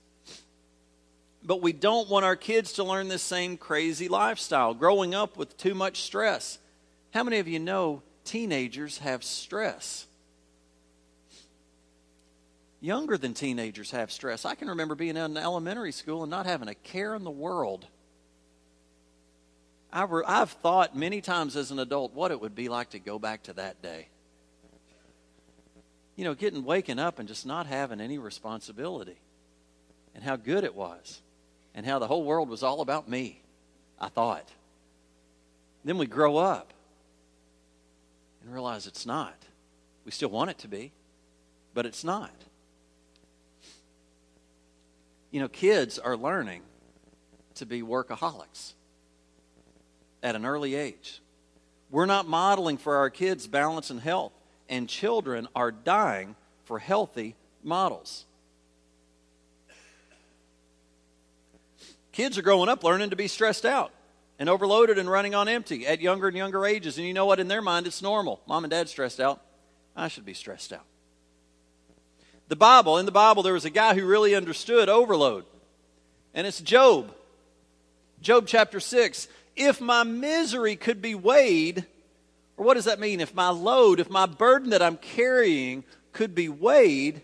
But 1.43 1.63
we 1.63 1.73
don't 1.73 2.09
want 2.09 2.25
our 2.25 2.37
kids 2.37 2.75
to 2.75 2.85
learn 2.85 3.09
this 3.09 3.23
same 3.23 3.57
crazy 3.57 4.09
lifestyle, 4.09 4.75
growing 4.75 5.15
up 5.15 5.37
with 5.37 5.57
too 5.57 5.75
much 5.75 6.03
stress. 6.03 6.59
How 7.15 7.23
many 7.25 7.39
of 7.39 7.49
you 7.49 7.59
know 7.59 8.03
teenagers 8.25 8.99
have 8.99 9.25
stress? 9.25 10.07
Younger 12.81 13.17
than 13.17 13.35
teenagers 13.35 13.91
have 13.93 14.13
stress. 14.13 14.45
I 14.45 14.55
can 14.55 14.69
remember 14.69 14.95
being 14.95 15.17
in 15.17 15.37
elementary 15.37 15.93
school 15.93 16.23
and 16.23 16.31
not 16.31 16.47
having 16.47 16.69
a 16.69 16.75
care 16.75 17.15
in 17.15 17.25
the 17.25 17.31
world. 17.31 17.87
I've 19.91 20.51
thought 20.51 20.95
many 20.95 21.21
times 21.21 21.57
as 21.57 21.71
an 21.71 21.79
adult 21.79 22.13
what 22.13 22.31
it 22.31 22.41
would 22.41 22.55
be 22.55 22.69
like 22.69 22.91
to 22.91 22.99
go 22.99 23.19
back 23.19 23.45
to 23.45 23.55
that 23.55 23.81
day. 23.83 24.09
You 26.15 26.25
know, 26.25 26.35
getting 26.35 26.63
waking 26.63 26.99
up 26.99 27.19
and 27.19 27.27
just 27.27 27.47
not 27.47 27.67
having 27.67 28.01
any 28.01 28.19
responsibility, 28.19 29.17
and 30.15 30.23
how 30.23 30.37
good 30.37 30.63
it 30.65 30.75
was, 30.75 31.23
and 31.79 31.87
how 31.87 32.01
the 32.01 32.09
whole 32.09 32.25
world 32.25 32.49
was 32.49 32.65
all 32.65 32.81
about 32.81 33.09
me, 33.09 33.41
I 34.01 34.09
thought. 34.09 34.49
Then 35.85 35.97
we 35.97 36.07
grow 36.07 36.37
up 36.37 36.73
and 38.43 38.53
realize 38.53 38.89
it's 38.89 39.07
not. 39.07 39.37
We 40.05 40.11
still 40.11 40.29
want 40.29 40.51
it 40.51 40.59
to 40.59 40.69
be, 40.69 40.91
but 41.75 41.87
it's 41.87 42.03
not. 42.03 42.33
You 45.31 45.39
know, 45.39 45.47
kids 45.47 46.01
are 46.01 46.17
learning 46.17 46.63
to 47.55 47.65
be 47.65 47.81
workaholics 47.81 48.73
at 50.21 50.35
an 50.35 50.45
early 50.45 50.75
age. 50.75 51.23
We're 51.93 52.07
not 52.07 52.27
modeling 52.27 52.79
for 52.79 52.97
our 52.97 53.09
kids 53.09 53.47
balance 53.47 53.91
and 53.91 54.01
health, 54.01 54.33
and 54.69 54.89
children 54.89 55.47
are 55.55 55.71
dying 55.71 56.35
for 56.65 56.81
healthy 56.81 57.37
models. 57.63 58.25
Kids 62.19 62.37
are 62.37 62.43
growing 62.43 62.69
up 62.69 62.83
learning 62.83 63.11
to 63.11 63.17
be 63.17 63.29
stressed 63.29 63.65
out 63.65 63.93
and 64.41 64.49
overloaded 64.49 64.99
and 64.99 65.09
running 65.09 65.37
on 65.37 65.47
empty 65.47 65.87
at 65.87 66.01
younger 66.01 66.27
and 66.27 66.37
younger 66.37 66.67
ages. 66.67 66.99
And 66.99 67.07
you 67.07 67.15
know 67.15 67.27
what? 67.27 67.39
In 67.39 67.47
their 67.47 67.63
mind, 67.63 67.87
it's 67.87 68.03
normal. 68.03 68.41
Mom 68.45 68.65
and 68.65 68.73
dad 68.73 68.89
stressed 68.89 69.21
out. 69.21 69.41
I 69.95 70.09
should 70.09 70.25
be 70.25 70.35
stressed 70.35 70.73
out. 70.73 70.83
The 72.49 72.57
Bible, 72.57 72.99
in 72.99 73.07
the 73.07 73.13
Bible, 73.13 73.45
there 73.45 73.53
was 73.53 73.65
a 73.65 73.71
guy 73.71 73.95
who 73.95 74.05
really 74.05 74.35
understood 74.35 74.89
overload, 74.89 75.45
and 76.35 76.45
it's 76.45 76.61
Job. 76.61 77.15
Job 78.21 78.49
chapter 78.49 78.81
6 78.81 79.29
if 79.55 79.81
my 79.81 80.03
misery 80.03 80.75
could 80.75 81.01
be 81.01 81.15
weighed, 81.15 81.87
or 82.57 82.67
what 82.67 82.75
does 82.75 82.87
that 82.87 82.99
mean? 82.99 83.21
If 83.21 83.33
my 83.33 83.51
load, 83.51 84.01
if 84.01 84.11
my 84.11 84.27
burden 84.27 84.71
that 84.71 84.83
I'm 84.83 84.97
carrying 84.97 85.85
could 86.11 86.35
be 86.35 86.49
weighed, 86.49 87.21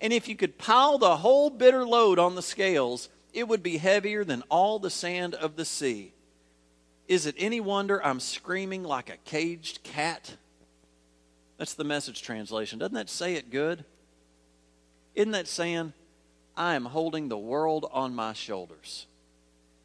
and 0.00 0.12
if 0.12 0.26
you 0.26 0.34
could 0.34 0.58
pile 0.58 0.98
the 0.98 1.18
whole 1.18 1.48
bitter 1.48 1.86
load 1.86 2.18
on 2.18 2.34
the 2.34 2.42
scales, 2.42 3.08
it 3.32 3.48
would 3.48 3.62
be 3.62 3.78
heavier 3.78 4.24
than 4.24 4.42
all 4.48 4.78
the 4.78 4.90
sand 4.90 5.34
of 5.34 5.56
the 5.56 5.64
sea. 5.64 6.12
Is 7.08 7.26
it 7.26 7.34
any 7.38 7.60
wonder 7.60 8.04
I'm 8.04 8.20
screaming 8.20 8.84
like 8.84 9.10
a 9.10 9.16
caged 9.24 9.82
cat? 9.82 10.36
That's 11.58 11.74
the 11.74 11.84
message 11.84 12.22
translation. 12.22 12.78
Doesn't 12.78 12.94
that 12.94 13.10
say 13.10 13.34
it 13.34 13.50
good? 13.50 13.84
Isn't 15.14 15.32
that 15.32 15.48
saying, 15.48 15.92
I 16.56 16.74
am 16.74 16.86
holding 16.86 17.28
the 17.28 17.38
world 17.38 17.88
on 17.92 18.14
my 18.14 18.32
shoulders? 18.32 19.06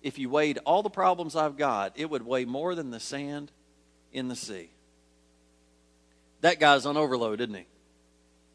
if 0.07 0.17
you 0.17 0.29
weighed 0.29 0.59
all 0.65 0.83
the 0.83 0.89
problems 0.89 1.35
I've 1.35 1.57
got, 1.57 1.93
it 1.95 2.09
would 2.09 2.25
weigh 2.25 2.45
more 2.45 2.75
than 2.75 2.91
the 2.91 2.99
sand 2.99 3.51
in 4.13 4.27
the 4.27 4.35
sea. 4.35 4.69
That 6.41 6.59
guy's 6.59 6.85
on 6.85 6.97
overload, 6.97 7.41
isn't 7.41 7.53
he? 7.53 7.65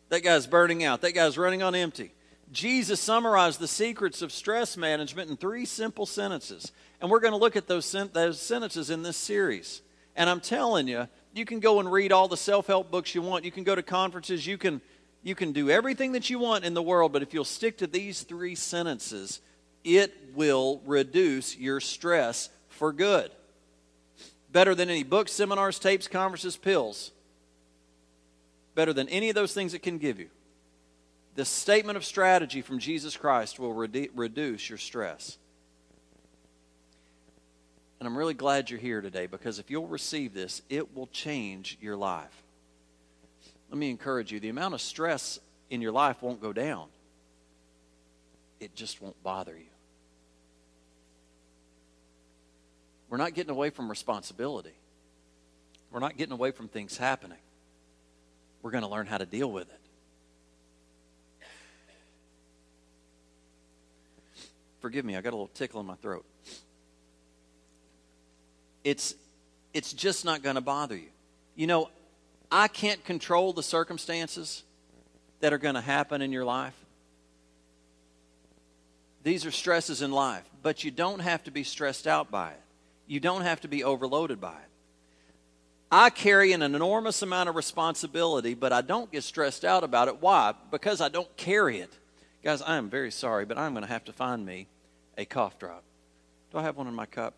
That 0.08 0.22
guy's 0.22 0.46
burning 0.46 0.84
out. 0.84 1.00
That 1.02 1.12
guy's 1.12 1.37
running 1.37 1.62
on 1.62 1.75
empty. 1.75 2.12
Jesus 2.52 3.00
summarized 3.00 3.59
the 3.59 3.66
secrets 3.66 4.21
of 4.21 4.30
stress 4.30 4.76
management 4.76 5.30
in 5.30 5.37
three 5.37 5.64
simple 5.64 6.04
sentences. 6.04 6.71
And 7.00 7.11
we're 7.11 7.21
going 7.21 7.32
to 7.32 7.38
look 7.38 7.56
at 7.56 7.66
those, 7.66 7.87
sen- 7.87 8.11
those 8.12 8.40
sentences 8.40 8.90
in 8.90 9.02
this 9.02 9.16
series. 9.16 9.80
And 10.14 10.28
I'm 10.28 10.40
telling 10.40 10.87
you, 10.87 11.09
you 11.35 11.47
can 11.47 11.61
go 11.61 11.80
and 11.80 11.90
read 11.90 12.12
all 12.12 12.28
the 12.28 12.37
self 12.37 12.66
help 12.66 12.90
books 12.90 13.14
you 13.14 13.23
want. 13.23 13.47
You 13.47 13.50
can 13.50 13.64
go 13.64 13.75
to 13.75 13.82
conferences. 13.82 14.47
You 14.47 14.59
can, 14.59 14.82
you 15.23 15.35
can 15.35 15.52
do 15.52 15.71
everything 15.71 16.12
that 16.12 16.28
you 16.28 16.38
want 16.38 16.64
in 16.64 16.75
the 16.75 16.82
world. 16.82 17.12
But 17.12 17.23
if 17.23 17.32
you'll 17.32 17.44
stick 17.44 17.78
to 17.78 17.87
these 17.87 18.23
three 18.23 18.54
sentences, 18.54 19.40
it 19.82 20.14
will 20.35 20.82
reduce 20.85 21.56
your 21.56 21.80
stress 21.80 22.50
for 22.68 22.92
good. 22.92 23.30
Better 24.50 24.75
than 24.75 24.90
any 24.90 25.04
books, 25.04 25.32
seminars, 25.32 25.78
tapes, 25.78 26.06
conferences, 26.06 26.59
pills. 26.59 27.12
Better 28.75 28.92
than 28.92 29.09
any 29.09 29.30
of 29.30 29.35
those 29.35 29.54
things 29.54 29.73
it 29.73 29.82
can 29.82 29.97
give 29.97 30.21
you. 30.21 30.28
The 31.35 31.45
statement 31.45 31.97
of 31.97 32.05
strategy 32.05 32.61
from 32.61 32.79
Jesus 32.79 33.17
Christ 33.17 33.59
will 33.59 33.75
redu- 33.75 34.11
reduce 34.15 34.69
your 34.69 34.79
stress. 34.79 35.39
And 37.99 38.07
I'm 38.07 38.19
really 38.19 38.35
glad 38.35 38.69
you're 38.69 38.81
here 38.81 39.01
today 39.01 39.27
because 39.27 39.59
if 39.59 39.71
you'll 39.71 39.87
receive 39.87 40.35
this, 40.35 40.61
it 40.69 40.95
will 40.95 41.07
change 41.07 41.79
your 41.81 41.97
life. 41.97 42.43
Let 43.71 43.79
me 43.79 43.91
encourage 43.91 44.33
you 44.33 44.41
the 44.41 44.49
amount 44.49 44.75
of 44.75 44.81
stress 44.81 45.39
in 45.71 45.81
your 45.81 45.93
life 45.93 46.21
won't 46.21 46.43
go 46.43 46.53
down, 46.53 46.89
it 48.61 48.75
just 48.75 49.01
won't 49.01 49.21
bother 49.23 49.57
you. 49.57 49.65
We're 53.09 53.19
not 53.19 53.35
getting 53.35 53.51
away 53.51 53.71
from 53.71 53.89
responsibility. 53.91 54.73
We're 55.91 56.01
not 56.01 56.17
getting 56.17 56.33
away 56.33 56.51
from 56.51 56.69
things 56.69 56.97
happening. 56.97 57.39
We're 58.62 58.71
going 58.71 58.85
to 58.85 58.89
learn 58.89 59.07
how 59.07 59.19
to 59.19 59.27
deal 59.27 59.53
with 59.53 59.69
it. 59.69 59.82
Forgive 64.83 65.07
me, 65.07 65.17
I 65.17 65.23
got 65.23 65.31
a 65.31 65.37
little 65.37 65.51
tickle 65.55 65.81
in 65.81 65.87
my 65.87 65.95
throat. 65.95 66.27
It's 68.85 69.15
it's 69.73 69.95
just 69.95 70.27
not 70.27 70.43
going 70.43 70.57
to 70.57 70.61
bother 70.61 70.97
you. 70.97 71.09
You 71.57 71.67
know, 71.67 71.89
I 72.51 72.69
can't 72.69 73.03
control 73.07 73.55
the 73.55 73.62
circumstances 73.62 74.62
that 75.41 75.55
are 75.55 75.59
going 75.59 75.77
to 75.77 75.81
happen 75.81 76.21
in 76.21 76.31
your 76.31 76.45
life. 76.45 76.75
These 79.23 79.47
are 79.47 79.51
stresses 79.51 80.03
in 80.03 80.12
life, 80.12 80.45
but 80.62 80.85
you 80.85 80.91
don't 80.91 81.21
have 81.21 81.43
to 81.45 81.51
be 81.51 81.65
stressed 81.65 82.07
out 82.07 82.31
by 82.31 82.51
it 82.51 82.61
you 83.12 83.21
don't 83.21 83.43
have 83.43 83.61
to 83.61 83.69
be 83.69 83.85
overloaded 83.85 84.41
by 84.41 84.53
it. 84.53 84.69
I 85.91 86.09
carry 86.09 86.53
an 86.53 86.62
enormous 86.62 87.21
amount 87.21 87.51
of 87.51 87.57
responsibility, 87.57 88.55
but 88.55 88.73
I 88.73 88.81
don't 88.81 89.12
get 89.12 89.23
stressed 89.23 89.67
out 89.67 89.85
about 89.85 90.09
it. 90.09 90.23
Why? 90.23 90.55
Because 90.71 91.03
I 91.03 91.11
don't 91.11 91.37
carry 91.37 91.81
it. 91.81 91.93
Guys, 92.42 92.61
I 92.61 92.76
am 92.76 92.90
very 92.90 93.12
sorry, 93.12 93.44
but 93.44 93.56
I'm 93.56 93.72
going 93.72 93.84
to 93.84 93.92
have 93.92 94.04
to 94.04 94.12
find 94.12 94.44
me 94.44 94.66
a 95.16 95.25
cough 95.25 95.58
drop. 95.58 95.84
Do 96.50 96.58
I 96.58 96.62
have 96.62 96.76
one 96.76 96.88
in 96.88 96.94
my 96.94 97.06
cup 97.06 97.34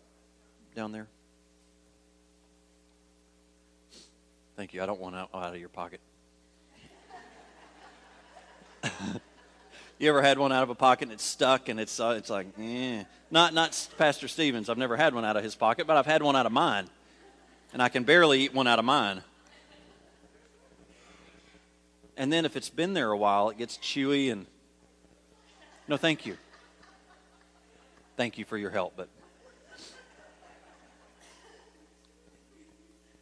down 0.75 0.91
there? 0.91 1.07
Thank 4.57 4.73
you. 4.73 4.81
I 4.81 4.85
don't 4.85 4.99
want 4.99 5.15
out, 5.15 5.29
out 5.33 5.53
of 5.53 5.59
your 5.59 5.69
pocket. 5.69 5.99
You 9.97 10.09
ever 10.09 10.21
had 10.21 10.37
one 10.37 10.51
out 10.51 10.61
of 10.61 10.69
a 10.69 10.75
pocket 10.75 11.03
and 11.03 11.13
it's 11.13 11.23
stuck 11.23 11.69
and 11.69 11.79
it's 11.79 12.01
uh, 12.01 12.15
it's 12.17 12.29
like, 12.29 12.47
eh. 12.59 13.03
Not 13.31 13.53
not 13.53 13.87
Pastor 13.97 14.27
Stevens. 14.27 14.69
I've 14.69 14.77
never 14.77 14.97
had 14.97 15.15
one 15.15 15.23
out 15.23 15.37
of 15.37 15.43
his 15.43 15.55
pocket, 15.55 15.87
but 15.87 15.95
I've 15.95 16.05
had 16.05 16.21
one 16.21 16.35
out 16.35 16.45
of 16.45 16.51
mine, 16.51 16.89
and 17.71 17.81
I 17.81 17.87
can 17.87 18.03
barely 18.03 18.41
eat 18.41 18.53
one 18.53 18.67
out 18.67 18.77
of 18.77 18.83
mine. 18.83 19.23
And 22.17 22.31
then 22.31 22.45
if 22.45 22.57
it's 22.57 22.69
been 22.69 22.93
there 22.93 23.09
a 23.11 23.17
while, 23.17 23.49
it 23.49 23.57
gets 23.57 23.77
chewy 23.77 24.31
and. 24.31 24.47
No, 25.87 25.97
thank 25.97 26.25
you. 26.25 26.37
Thank 28.17 28.37
you 28.37 28.45
for 28.45 28.57
your 28.57 28.71
help, 28.71 28.93
but. 28.95 29.07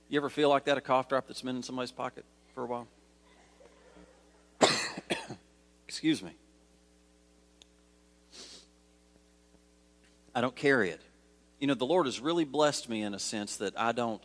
You 0.10 0.20
ever 0.20 0.30
feel 0.30 0.50
like 0.50 0.66
that, 0.66 0.78
a 0.78 0.82
cough 0.82 1.10
drop 1.10 1.28
that's 1.28 1.42
been 1.42 1.56
in 1.56 1.64
somebody's 1.64 1.92
pocket 1.92 2.24
for 2.54 2.64
a 2.64 2.68
while? 2.68 2.88
Excuse 5.88 6.22
me. 6.22 6.32
I 10.36 10.42
don't 10.42 10.56
carry 10.56 10.92
it. 10.92 11.02
You 11.60 11.68
know, 11.68 11.74
the 11.74 11.86
Lord 11.86 12.06
has 12.06 12.20
really 12.20 12.46
blessed 12.46 12.90
me 12.90 13.02
in 13.02 13.14
a 13.14 13.20
sense 13.20 13.58
that 13.58 13.74
I 13.76 13.92
don't, 13.92 14.22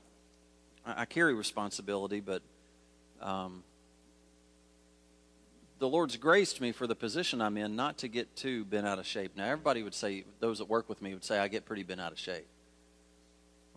I, 0.85 1.07
carry 1.07 1.35
responsibility, 1.35 2.21
but 2.21 2.43
um, 3.21 3.65
the 5.79 5.89
Lord's 5.89 6.17
graced 6.17 6.61
me 6.61 6.73
for 6.73 6.87
the 6.87 6.95
position 6.95 7.41
I'm 7.41 7.57
in 7.57 7.77
not 7.77 7.99
to 7.99 8.09
get 8.09 8.35
too 8.37 8.65
bent 8.65 8.87
out 8.87 8.99
of 8.99 9.07
shape. 9.07 9.37
Now, 9.37 9.45
everybody 9.45 9.83
would 9.83 9.95
say, 9.95 10.25
those 10.41 10.59
that 10.59 10.69
work 10.69 10.89
with 10.89 11.01
me 11.01 11.15
would 11.15 11.25
say, 11.25 11.39
I 11.39 11.49
get 11.49 11.65
pretty 11.65 11.83
bent 11.83 12.01
out 12.01 12.13
of 12.13 12.19
shape. 12.19 12.47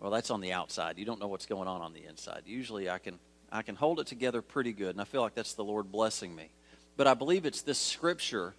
Well, 0.00 0.10
that's 0.10 0.30
on 0.30 0.40
the 0.40 0.52
outside. 0.52 0.98
You 0.98 1.04
don't 1.04 1.20
know 1.20 1.28
what's 1.28 1.46
going 1.46 1.68
on 1.68 1.80
on 1.80 1.92
the 1.92 2.04
inside. 2.06 2.42
Usually 2.44 2.90
I 2.90 2.98
can, 2.98 3.18
I 3.52 3.62
can 3.62 3.76
hold 3.76 4.00
it 4.00 4.06
together 4.06 4.42
pretty 4.42 4.72
good, 4.72 4.90
and 4.90 5.00
I 5.00 5.04
feel 5.04 5.20
like 5.20 5.34
that's 5.34 5.54
the 5.54 5.64
Lord 5.64 5.92
blessing 5.92 6.34
me. 6.34 6.50
But 6.96 7.06
I 7.06 7.14
believe 7.14 7.46
it's 7.46 7.62
this 7.62 7.78
scripture 7.78 8.54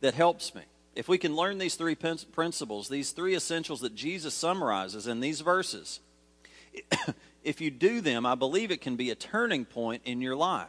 that 0.00 0.14
helps 0.14 0.54
me 0.54 0.62
if 0.98 1.06
we 1.06 1.16
can 1.16 1.36
learn 1.36 1.58
these 1.58 1.76
three 1.76 1.94
principles, 1.94 2.88
these 2.88 3.12
three 3.12 3.36
essentials 3.36 3.82
that 3.82 3.94
Jesus 3.94 4.34
summarizes 4.34 5.06
in 5.06 5.20
these 5.20 5.42
verses, 5.42 6.00
if 7.44 7.60
you 7.60 7.70
do 7.70 8.00
them, 8.00 8.26
I 8.26 8.34
believe 8.34 8.72
it 8.72 8.80
can 8.80 8.96
be 8.96 9.10
a 9.10 9.14
turning 9.14 9.64
point 9.64 10.02
in 10.04 10.20
your 10.20 10.34
life. 10.34 10.66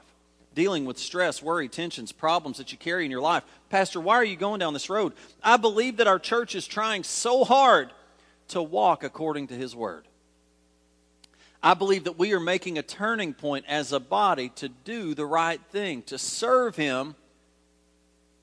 Dealing 0.59 0.83
with 0.83 0.97
stress, 0.97 1.41
worry, 1.41 1.69
tensions, 1.69 2.11
problems 2.11 2.57
that 2.57 2.73
you 2.73 2.77
carry 2.77 3.05
in 3.05 3.11
your 3.11 3.21
life. 3.21 3.45
Pastor, 3.69 4.01
why 4.01 4.15
are 4.15 4.25
you 4.25 4.35
going 4.35 4.59
down 4.59 4.73
this 4.73 4.89
road? 4.89 5.13
I 5.41 5.55
believe 5.55 5.95
that 5.97 6.07
our 6.07 6.19
church 6.19 6.53
is 6.53 6.67
trying 6.67 7.05
so 7.05 7.45
hard 7.45 7.91
to 8.49 8.61
walk 8.61 9.05
according 9.05 9.47
to 9.47 9.53
His 9.53 9.73
Word. 9.73 10.03
I 11.63 11.75
believe 11.75 12.03
that 12.03 12.19
we 12.19 12.33
are 12.33 12.41
making 12.41 12.77
a 12.77 12.81
turning 12.81 13.33
point 13.33 13.63
as 13.69 13.93
a 13.93 14.01
body 14.01 14.49
to 14.55 14.67
do 14.67 15.13
the 15.13 15.25
right 15.25 15.61
thing, 15.71 16.01
to 16.03 16.17
serve 16.17 16.75
Him, 16.75 17.15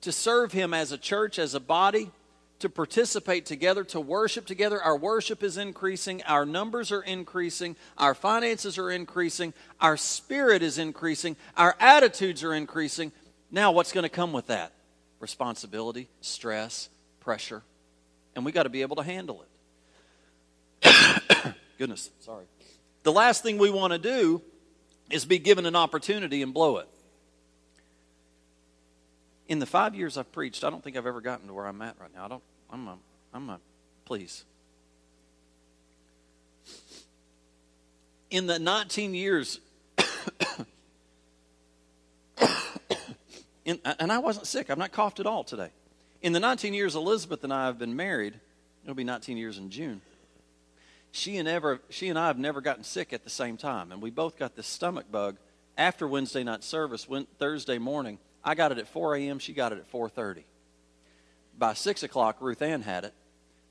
to 0.00 0.10
serve 0.10 0.52
Him 0.52 0.72
as 0.72 0.92
a 0.92 0.98
church, 0.98 1.38
as 1.38 1.54
a 1.54 1.60
body, 1.60 2.10
to 2.60 2.68
participate 2.68 3.46
together, 3.46 3.84
to 3.84 4.00
worship 4.00 4.46
together. 4.46 4.80
Our 4.80 4.96
worship 4.96 5.42
is 5.42 5.58
increasing, 5.58 6.22
our 6.22 6.46
numbers 6.46 6.90
are 6.90 7.02
increasing, 7.02 7.76
our 7.98 8.14
finances 8.14 8.78
are 8.78 8.90
increasing, 8.90 9.52
our 9.80 9.96
spirit 9.96 10.62
is 10.62 10.78
increasing, 10.78 11.36
our 11.56 11.76
attitudes 11.78 12.42
are 12.42 12.54
increasing. 12.54 13.12
Now, 13.50 13.72
what's 13.72 13.92
going 13.92 14.04
to 14.04 14.08
come 14.08 14.32
with 14.32 14.46
that? 14.46 14.72
Responsibility, 15.20 16.08
stress, 16.20 16.88
pressure. 17.20 17.62
And 18.34 18.44
we 18.44 18.52
got 18.52 18.64
to 18.64 18.70
be 18.70 18.82
able 18.82 18.96
to 18.96 19.02
handle 19.02 19.44
it. 20.82 21.54
Goodness, 21.78 22.10
sorry. 22.20 22.44
The 23.02 23.12
last 23.12 23.42
thing 23.42 23.58
we 23.58 23.70
want 23.70 23.92
to 23.92 23.98
do 23.98 24.42
is 25.10 25.24
be 25.24 25.38
given 25.38 25.66
an 25.66 25.76
opportunity 25.76 26.42
and 26.42 26.52
blow 26.52 26.78
it. 26.78 26.88
In 29.48 29.58
the 29.58 29.66
five 29.66 29.94
years 29.94 30.18
I've 30.18 30.32
preached, 30.32 30.64
I 30.64 30.70
don't 30.70 30.82
think 30.82 30.96
I've 30.96 31.06
ever 31.06 31.20
gotten 31.20 31.46
to 31.48 31.54
where 31.54 31.66
I'm 31.66 31.82
at 31.82 31.96
right 32.00 32.12
now. 32.14 32.24
I 32.24 32.28
don't. 32.28 32.42
I'm 32.70 32.88
a. 32.88 32.98
I'm 33.32 33.50
a. 33.50 33.60
Please. 34.04 34.44
In 38.30 38.46
the 38.46 38.58
19 38.58 39.14
years, 39.14 39.60
in, 43.64 43.78
and 43.84 44.10
I 44.10 44.18
wasn't 44.18 44.46
sick. 44.46 44.68
I've 44.68 44.78
not 44.78 44.90
coughed 44.92 45.20
at 45.20 45.26
all 45.26 45.44
today. 45.44 45.70
In 46.22 46.32
the 46.32 46.40
19 46.40 46.74
years 46.74 46.96
Elizabeth 46.96 47.44
and 47.44 47.52
I 47.52 47.66
have 47.66 47.78
been 47.78 47.94
married, 47.94 48.34
it'll 48.82 48.96
be 48.96 49.04
19 49.04 49.36
years 49.36 49.58
in 49.58 49.70
June 49.70 50.00
she 51.16 51.38
and 51.38 51.48
ever 51.48 51.80
she 51.88 52.08
and 52.08 52.18
I 52.18 52.26
have 52.26 52.38
never 52.38 52.60
gotten 52.60 52.84
sick 52.84 53.12
at 53.12 53.24
the 53.24 53.30
same 53.30 53.56
time, 53.56 53.90
and 53.90 54.02
we 54.02 54.10
both 54.10 54.38
got 54.38 54.54
this 54.54 54.66
stomach 54.66 55.10
bug 55.10 55.36
after 55.76 56.06
Wednesday 56.06 56.44
night 56.44 56.62
service. 56.62 57.08
Went 57.08 57.28
Thursday 57.38 57.78
morning, 57.78 58.18
I 58.46 58.54
got 58.54 58.70
it 58.70 58.78
at 58.78 58.86
4 58.86 59.16
a.m. 59.16 59.40
She 59.40 59.52
got 59.52 59.72
it 59.72 59.78
at 59.78 59.90
4:30. 59.90 60.44
By 61.58 61.74
six 61.74 62.04
o'clock, 62.04 62.36
Ruth 62.40 62.62
Ann 62.62 62.82
had 62.82 63.04
it. 63.04 63.12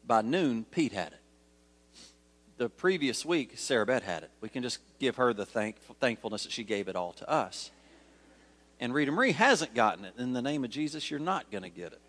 By 0.05 0.21
noon, 0.21 0.65
Pete 0.69 0.91
had 0.91 1.13
it. 1.13 1.19
The 2.57 2.69
previous 2.69 3.25
week, 3.25 3.53
Sarah 3.55 3.85
Beth 3.85 4.03
had 4.03 4.23
it. 4.23 4.31
We 4.41 4.49
can 4.49 4.63
just 4.63 4.79
give 4.99 5.15
her 5.15 5.33
the 5.33 5.45
thank, 5.45 5.77
thankfulness 5.99 6.43
that 6.43 6.51
she 6.51 6.63
gave 6.63 6.87
it 6.87 6.95
all 6.95 7.13
to 7.13 7.29
us. 7.29 7.71
And 8.79 8.93
Rita 8.93 9.11
Marie 9.11 9.31
hasn't 9.31 9.73
gotten 9.73 10.03
it. 10.03 10.15
In 10.17 10.33
the 10.33 10.41
name 10.41 10.63
of 10.63 10.69
Jesus, 10.69 11.09
you're 11.09 11.19
not 11.19 11.49
going 11.51 11.63
to 11.63 11.69
get 11.69 11.93
it. 11.93 12.01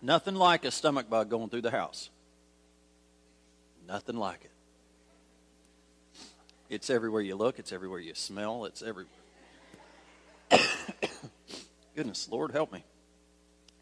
Nothing 0.00 0.36
like 0.36 0.64
a 0.64 0.70
stomach 0.70 1.10
bug 1.10 1.28
going 1.28 1.48
through 1.48 1.62
the 1.62 1.70
house. 1.70 2.10
Nothing 3.86 4.16
like 4.16 4.44
it. 4.44 4.50
It's 6.68 6.90
everywhere 6.90 7.22
you 7.22 7.34
look, 7.34 7.58
it's 7.58 7.72
everywhere 7.72 7.98
you 7.98 8.14
smell, 8.14 8.66
it's 8.66 8.82
everywhere. 8.82 9.10
Goodness, 11.96 12.28
Lord, 12.30 12.52
help 12.52 12.72
me. 12.72 12.84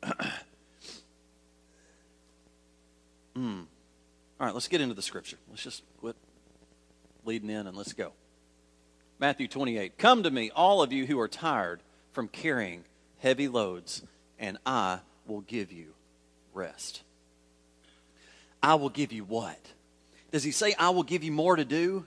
mm. 3.36 3.66
All 4.38 4.46
right, 4.46 4.54
let's 4.54 4.68
get 4.68 4.80
into 4.80 4.94
the 4.94 5.02
scripture. 5.02 5.38
Let's 5.50 5.62
just 5.62 5.82
quit 5.98 6.14
leading 7.24 7.50
in 7.50 7.66
and 7.66 7.76
let's 7.76 7.92
go. 7.92 8.12
Matthew 9.18 9.48
28. 9.48 9.98
Come 9.98 10.22
to 10.22 10.30
me, 10.30 10.50
all 10.54 10.82
of 10.82 10.92
you 10.92 11.06
who 11.06 11.18
are 11.18 11.28
tired 11.28 11.80
from 12.12 12.28
carrying 12.28 12.84
heavy 13.18 13.48
loads, 13.48 14.02
and 14.38 14.58
I 14.64 15.00
will 15.26 15.40
give 15.40 15.72
you 15.72 15.94
rest. 16.54 17.02
I 18.62 18.74
will 18.74 18.90
give 18.90 19.12
you 19.12 19.24
what? 19.24 19.58
Does 20.30 20.44
he 20.44 20.50
say, 20.50 20.74
I 20.78 20.90
will 20.90 21.02
give 21.02 21.24
you 21.24 21.32
more 21.32 21.56
to 21.56 21.64
do? 21.64 22.06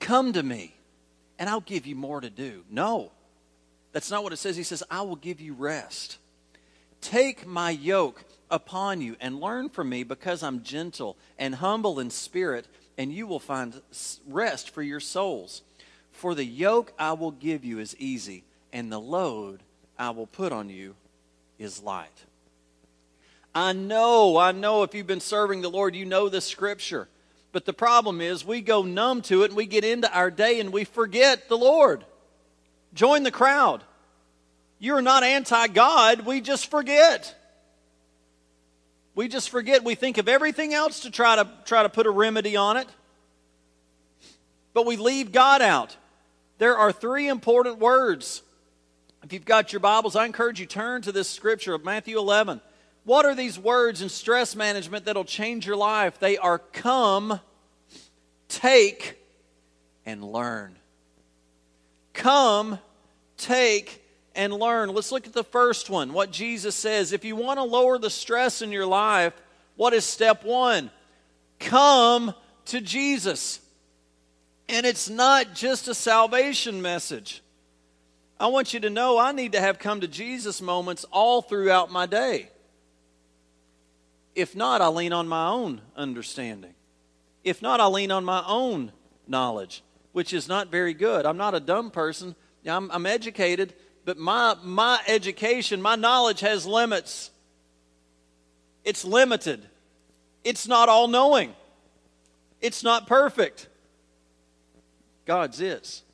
Come 0.00 0.32
to 0.32 0.42
me, 0.42 0.74
and 1.38 1.48
I'll 1.48 1.60
give 1.60 1.86
you 1.86 1.94
more 1.94 2.20
to 2.20 2.30
do. 2.30 2.64
No, 2.70 3.10
that's 3.92 4.10
not 4.10 4.22
what 4.22 4.32
it 4.32 4.38
says. 4.38 4.56
He 4.56 4.62
says, 4.62 4.82
I 4.90 5.02
will 5.02 5.16
give 5.16 5.40
you 5.40 5.54
rest. 5.54 6.18
Take 7.00 7.46
my 7.46 7.70
yoke 7.70 8.24
upon 8.50 9.00
you 9.00 9.16
and 9.20 9.40
learn 9.40 9.68
from 9.68 9.88
me 9.88 10.02
because 10.04 10.42
I'm 10.42 10.62
gentle 10.62 11.16
and 11.38 11.56
humble 11.56 12.00
in 12.00 12.10
spirit, 12.10 12.66
and 12.96 13.12
you 13.12 13.26
will 13.26 13.38
find 13.38 13.80
rest 14.26 14.70
for 14.70 14.82
your 14.82 15.00
souls. 15.00 15.62
For 16.12 16.34
the 16.34 16.44
yoke 16.44 16.92
I 16.98 17.12
will 17.12 17.30
give 17.30 17.64
you 17.64 17.78
is 17.78 17.96
easy, 17.98 18.44
and 18.72 18.90
the 18.90 19.00
load 19.00 19.60
I 19.98 20.10
will 20.10 20.26
put 20.26 20.52
on 20.52 20.68
you 20.68 20.94
is 21.58 21.82
light. 21.82 22.24
I 23.54 23.72
know, 23.72 24.36
I 24.36 24.52
know 24.52 24.82
if 24.82 24.94
you've 24.94 25.06
been 25.06 25.20
serving 25.20 25.62
the 25.62 25.70
Lord, 25.70 25.96
you 25.96 26.04
know 26.04 26.28
this 26.28 26.44
scripture. 26.44 27.08
But 27.52 27.64
the 27.64 27.72
problem 27.72 28.20
is 28.20 28.44
we 28.44 28.60
go 28.60 28.82
numb 28.82 29.22
to 29.22 29.42
it 29.42 29.46
and 29.46 29.56
we 29.56 29.66
get 29.66 29.84
into 29.84 30.12
our 30.12 30.30
day 30.30 30.60
and 30.60 30.72
we 30.72 30.84
forget 30.84 31.48
the 31.48 31.56
Lord. 31.56 32.04
Join 32.94 33.22
the 33.22 33.30
crowd. 33.30 33.82
You're 34.78 35.02
not 35.02 35.22
anti 35.22 35.66
God, 35.68 36.26
we 36.26 36.40
just 36.40 36.70
forget. 36.70 37.34
We 39.14 39.26
just 39.26 39.50
forget. 39.50 39.82
We 39.82 39.96
think 39.96 40.18
of 40.18 40.28
everything 40.28 40.72
else 40.74 41.00
to 41.00 41.10
try 41.10 41.36
to 41.36 41.48
try 41.64 41.82
to 41.82 41.88
put 41.88 42.06
a 42.06 42.10
remedy 42.10 42.54
on 42.54 42.76
it. 42.76 42.86
But 44.74 44.86
we 44.86 44.96
leave 44.96 45.32
God 45.32 45.60
out. 45.60 45.96
There 46.58 46.76
are 46.76 46.92
three 46.92 47.26
important 47.26 47.78
words. 47.78 48.42
If 49.24 49.32
you've 49.32 49.44
got 49.44 49.72
your 49.72 49.80
Bibles, 49.80 50.14
I 50.14 50.24
encourage 50.24 50.60
you 50.60 50.66
turn 50.66 51.02
to 51.02 51.10
this 51.10 51.28
scripture 51.28 51.74
of 51.74 51.84
Matthew 51.84 52.16
11. 52.16 52.60
What 53.08 53.24
are 53.24 53.34
these 53.34 53.58
words 53.58 54.02
in 54.02 54.10
stress 54.10 54.54
management 54.54 55.06
that'll 55.06 55.24
change 55.24 55.66
your 55.66 55.76
life? 55.76 56.18
They 56.18 56.36
are 56.36 56.58
come, 56.58 57.40
take, 58.48 59.18
and 60.04 60.22
learn. 60.22 60.76
Come, 62.12 62.78
take, 63.38 64.04
and 64.34 64.52
learn. 64.52 64.90
Let's 64.90 65.10
look 65.10 65.26
at 65.26 65.32
the 65.32 65.42
first 65.42 65.88
one. 65.88 66.12
What 66.12 66.30
Jesus 66.32 66.74
says. 66.74 67.14
If 67.14 67.24
you 67.24 67.34
want 67.34 67.58
to 67.58 67.62
lower 67.62 67.96
the 67.96 68.10
stress 68.10 68.60
in 68.60 68.72
your 68.72 68.84
life, 68.84 69.32
what 69.76 69.94
is 69.94 70.04
step 70.04 70.44
one? 70.44 70.90
Come 71.60 72.34
to 72.66 72.82
Jesus. 72.82 73.58
And 74.68 74.84
it's 74.84 75.08
not 75.08 75.54
just 75.54 75.88
a 75.88 75.94
salvation 75.94 76.82
message. 76.82 77.42
I 78.38 78.48
want 78.48 78.74
you 78.74 78.80
to 78.80 78.90
know 78.90 79.16
I 79.16 79.32
need 79.32 79.52
to 79.52 79.60
have 79.60 79.78
come 79.78 80.02
to 80.02 80.08
Jesus 80.08 80.60
moments 80.60 81.06
all 81.10 81.40
throughout 81.40 81.90
my 81.90 82.04
day. 82.04 82.50
If 84.38 84.54
not, 84.54 84.80
I 84.80 84.86
lean 84.86 85.12
on 85.12 85.26
my 85.26 85.48
own 85.48 85.80
understanding. 85.96 86.72
If 87.42 87.60
not, 87.60 87.80
I 87.80 87.86
lean 87.86 88.12
on 88.12 88.24
my 88.24 88.44
own 88.46 88.92
knowledge, 89.26 89.82
which 90.12 90.32
is 90.32 90.46
not 90.46 90.70
very 90.70 90.94
good. 90.94 91.26
I'm 91.26 91.36
not 91.36 91.56
a 91.56 91.60
dumb 91.60 91.90
person. 91.90 92.36
I'm, 92.64 92.88
I'm 92.92 93.04
educated, 93.04 93.74
but 94.04 94.16
my, 94.16 94.54
my 94.62 95.00
education, 95.08 95.82
my 95.82 95.96
knowledge 95.96 96.38
has 96.38 96.66
limits. 96.66 97.32
It's 98.84 99.04
limited. 99.04 99.60
It's 100.44 100.68
not 100.68 100.88
all 100.88 101.08
knowing. 101.08 101.52
It's 102.60 102.84
not 102.84 103.08
perfect. 103.08 103.66
God's 105.26 105.60
is. 105.60 106.04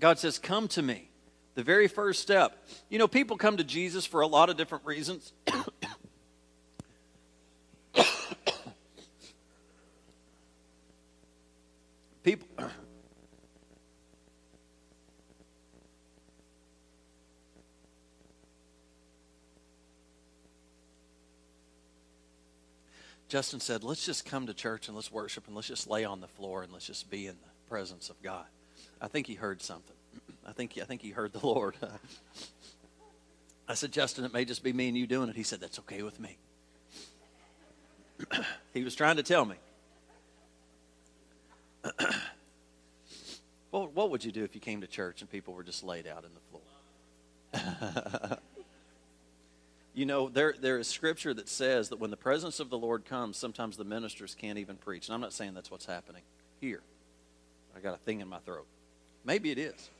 God 0.00 0.18
says, 0.18 0.40
Come 0.40 0.66
to 0.68 0.82
me. 0.82 1.08
The 1.54 1.62
very 1.62 1.86
first 1.86 2.20
step. 2.20 2.66
You 2.88 2.98
know, 2.98 3.06
people 3.06 3.36
come 3.36 3.58
to 3.58 3.64
Jesus 3.64 4.04
for 4.04 4.22
a 4.22 4.26
lot 4.26 4.50
of 4.50 4.56
different 4.56 4.84
reasons. 4.84 5.32
People. 12.28 12.68
Justin 23.28 23.60
said, 23.60 23.84
let's 23.84 24.06
just 24.06 24.24
come 24.24 24.46
to 24.46 24.54
church 24.54 24.88
and 24.88 24.96
let's 24.96 25.12
worship 25.12 25.46
and 25.46 25.54
let's 25.54 25.68
just 25.68 25.88
lay 25.88 26.04
on 26.04 26.20
the 26.20 26.28
floor 26.28 26.62
and 26.62 26.72
let's 26.72 26.86
just 26.86 27.10
be 27.10 27.26
in 27.26 27.34
the 27.34 27.68
presence 27.68 28.08
of 28.08 28.20
God. 28.22 28.46
I 29.00 29.08
think 29.08 29.26
he 29.26 29.34
heard 29.34 29.60
something. 29.60 29.96
I 30.46 30.52
think, 30.52 30.78
I 30.80 30.84
think 30.84 31.02
he 31.02 31.10
heard 31.10 31.34
the 31.34 31.46
Lord. 31.46 31.76
I 33.68 33.74
said, 33.74 33.92
Justin, 33.92 34.24
it 34.24 34.32
may 34.32 34.46
just 34.46 34.62
be 34.62 34.72
me 34.72 34.88
and 34.88 34.96
you 34.96 35.06
doing 35.06 35.28
it. 35.28 35.36
He 35.36 35.42
said, 35.42 35.60
that's 35.60 35.78
okay 35.80 36.02
with 36.02 36.18
me. 36.18 36.38
he 38.74 38.82
was 38.82 38.94
trying 38.94 39.16
to 39.16 39.22
tell 39.22 39.44
me. 39.44 39.56
well, 43.70 43.88
what 43.92 44.10
would 44.10 44.24
you 44.24 44.32
do 44.32 44.42
if 44.42 44.54
you 44.54 44.60
came 44.60 44.80
to 44.80 44.86
church 44.86 45.20
and 45.20 45.30
people 45.30 45.52
were 45.52 45.62
just 45.62 45.84
laid 45.84 46.06
out 46.06 46.24
in 46.24 46.30
the 46.32 46.40
floor? 46.50 48.38
you 49.98 50.06
know, 50.06 50.28
there, 50.28 50.54
there 50.60 50.78
is 50.78 50.86
scripture 50.86 51.34
that 51.34 51.48
says 51.48 51.88
that 51.88 51.98
when 51.98 52.12
the 52.12 52.16
presence 52.16 52.60
of 52.60 52.70
the 52.70 52.78
Lord 52.78 53.04
comes, 53.04 53.36
sometimes 53.36 53.76
the 53.76 53.82
ministers 53.82 54.36
can't 54.36 54.56
even 54.56 54.76
preach. 54.76 55.08
And 55.08 55.14
I'm 55.14 55.20
not 55.20 55.32
saying 55.32 55.54
that's 55.54 55.72
what's 55.72 55.86
happening 55.86 56.22
here. 56.60 56.82
I 57.76 57.80
got 57.80 57.94
a 57.94 57.98
thing 57.98 58.20
in 58.20 58.28
my 58.28 58.38
throat. 58.38 58.66
Maybe 59.24 59.50
it 59.50 59.58
is. 59.58 59.90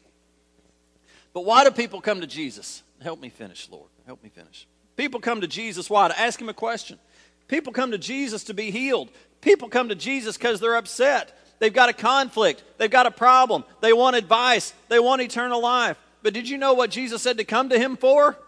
But 1.33 1.45
why 1.45 1.65
do 1.65 1.73
people 1.73 2.01
come 2.01 2.21
to 2.21 2.29
Jesus? 2.29 2.85
Help 3.03 3.21
me 3.21 3.29
finish, 3.29 3.69
Lord. 3.73 3.89
Help 4.07 4.23
me 4.23 4.29
finish. 4.29 4.69
People 4.97 5.19
come 5.19 5.41
to 5.41 5.49
Jesus 5.49 5.91
why? 5.91 6.07
To 6.07 6.19
ask 6.19 6.41
him 6.41 6.49
a 6.49 6.55
question. 6.55 7.01
People 7.49 7.73
come 7.73 7.91
to 7.91 7.99
Jesus 7.99 8.45
to 8.45 8.55
be 8.55 8.71
healed. 8.71 9.11
People 9.41 9.69
come 9.69 9.89
to 9.89 9.97
Jesus 9.97 10.37
because 10.37 10.61
they're 10.61 10.77
upset. 10.77 11.37
They've 11.59 11.75
got 11.75 11.89
a 11.89 11.93
conflict. 11.93 12.63
They've 12.79 12.89
got 12.89 13.07
a 13.07 13.11
problem. 13.11 13.65
They 13.81 13.93
want 13.93 14.15
advice. 14.15 14.73
They 14.89 15.01
want 15.01 15.23
eternal 15.23 15.61
life. 15.61 15.99
But 16.23 16.35
did 16.35 16.49
you 16.49 16.57
know 16.57 16.75
what 16.75 16.91
Jesus 16.93 17.21
said 17.21 17.39
to 17.39 17.45
come 17.45 17.71
to 17.71 17.79
him 17.81 17.97
for? 17.97 18.39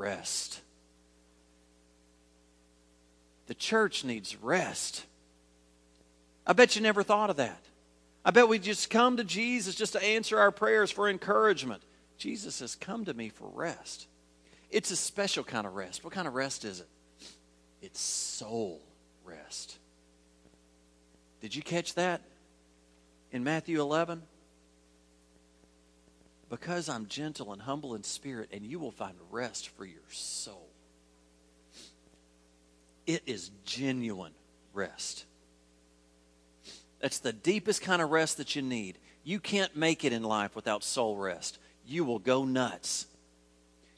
Rest. 0.00 0.62
The 3.48 3.54
church 3.54 4.02
needs 4.02 4.34
rest. 4.34 5.04
I 6.46 6.54
bet 6.54 6.74
you 6.74 6.80
never 6.80 7.02
thought 7.02 7.28
of 7.28 7.36
that. 7.36 7.62
I 8.24 8.30
bet 8.30 8.48
we 8.48 8.58
just 8.58 8.88
come 8.88 9.18
to 9.18 9.24
Jesus 9.24 9.74
just 9.74 9.92
to 9.92 10.02
answer 10.02 10.38
our 10.38 10.50
prayers 10.50 10.90
for 10.90 11.06
encouragement. 11.06 11.82
Jesus 12.16 12.54
says, 12.54 12.76
Come 12.76 13.04
to 13.04 13.14
me 13.14 13.28
for 13.28 13.46
rest. 13.52 14.06
It's 14.70 14.90
a 14.90 14.96
special 14.96 15.44
kind 15.44 15.66
of 15.66 15.74
rest. 15.74 16.02
What 16.02 16.14
kind 16.14 16.26
of 16.26 16.32
rest 16.32 16.64
is 16.64 16.80
it? 16.80 16.88
It's 17.82 18.00
soul 18.00 18.80
rest. 19.22 19.76
Did 21.42 21.54
you 21.54 21.62
catch 21.62 21.94
that 21.96 22.22
in 23.32 23.44
Matthew 23.44 23.78
11? 23.82 24.22
Because 26.50 26.88
I'm 26.88 27.06
gentle 27.06 27.52
and 27.52 27.62
humble 27.62 27.94
in 27.94 28.02
spirit, 28.02 28.50
and 28.52 28.66
you 28.66 28.80
will 28.80 28.90
find 28.90 29.14
rest 29.30 29.68
for 29.68 29.84
your 29.84 30.00
soul. 30.10 30.66
It 33.06 33.22
is 33.24 33.50
genuine 33.64 34.32
rest. 34.74 35.24
That's 37.00 37.20
the 37.20 37.32
deepest 37.32 37.82
kind 37.82 38.02
of 38.02 38.10
rest 38.10 38.36
that 38.36 38.56
you 38.56 38.62
need. 38.62 38.98
You 39.24 39.38
can't 39.38 39.74
make 39.76 40.04
it 40.04 40.12
in 40.12 40.22
life 40.22 40.56
without 40.56 40.82
soul 40.82 41.16
rest. 41.16 41.58
You 41.86 42.04
will 42.04 42.18
go 42.18 42.44
nuts. 42.44 43.06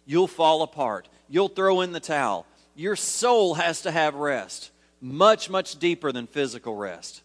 You'll 0.04 0.28
fall 0.28 0.62
apart. 0.62 1.08
You'll 1.28 1.48
throw 1.48 1.80
in 1.80 1.92
the 1.92 2.00
towel. 2.00 2.46
Your 2.74 2.96
soul 2.96 3.54
has 3.54 3.82
to 3.82 3.90
have 3.90 4.14
rest, 4.14 4.70
much, 5.00 5.48
much 5.48 5.78
deeper 5.78 6.12
than 6.12 6.26
physical 6.26 6.74
rest. 6.74 7.22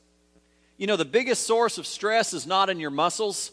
You 0.77 0.87
know, 0.87 0.95
the 0.95 1.05
biggest 1.05 1.45
source 1.45 1.77
of 1.77 1.87
stress 1.87 2.33
is 2.33 2.45
not 2.45 2.69
in 2.69 2.79
your 2.79 2.91
muscles. 2.91 3.51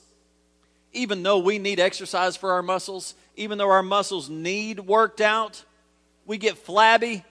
Even 0.94 1.22
though 1.22 1.38
we 1.38 1.58
need 1.58 1.80
exercise 1.80 2.36
for 2.36 2.52
our 2.52 2.62
muscles, 2.62 3.14
even 3.36 3.58
though 3.58 3.70
our 3.70 3.82
muscles 3.82 4.30
need 4.30 4.80
worked 4.80 5.20
out, 5.20 5.64
we 6.24 6.38
get 6.38 6.56
flabby. 6.56 7.24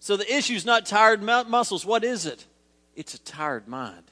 So 0.00 0.16
the 0.16 0.34
issue 0.34 0.54
is 0.54 0.64
not 0.64 0.86
tired 0.86 1.22
muscles. 1.22 1.84
What 1.84 2.04
is 2.04 2.26
it? 2.26 2.44
It's 2.96 3.14
a 3.14 3.20
tired 3.20 3.68
mind. 3.68 4.04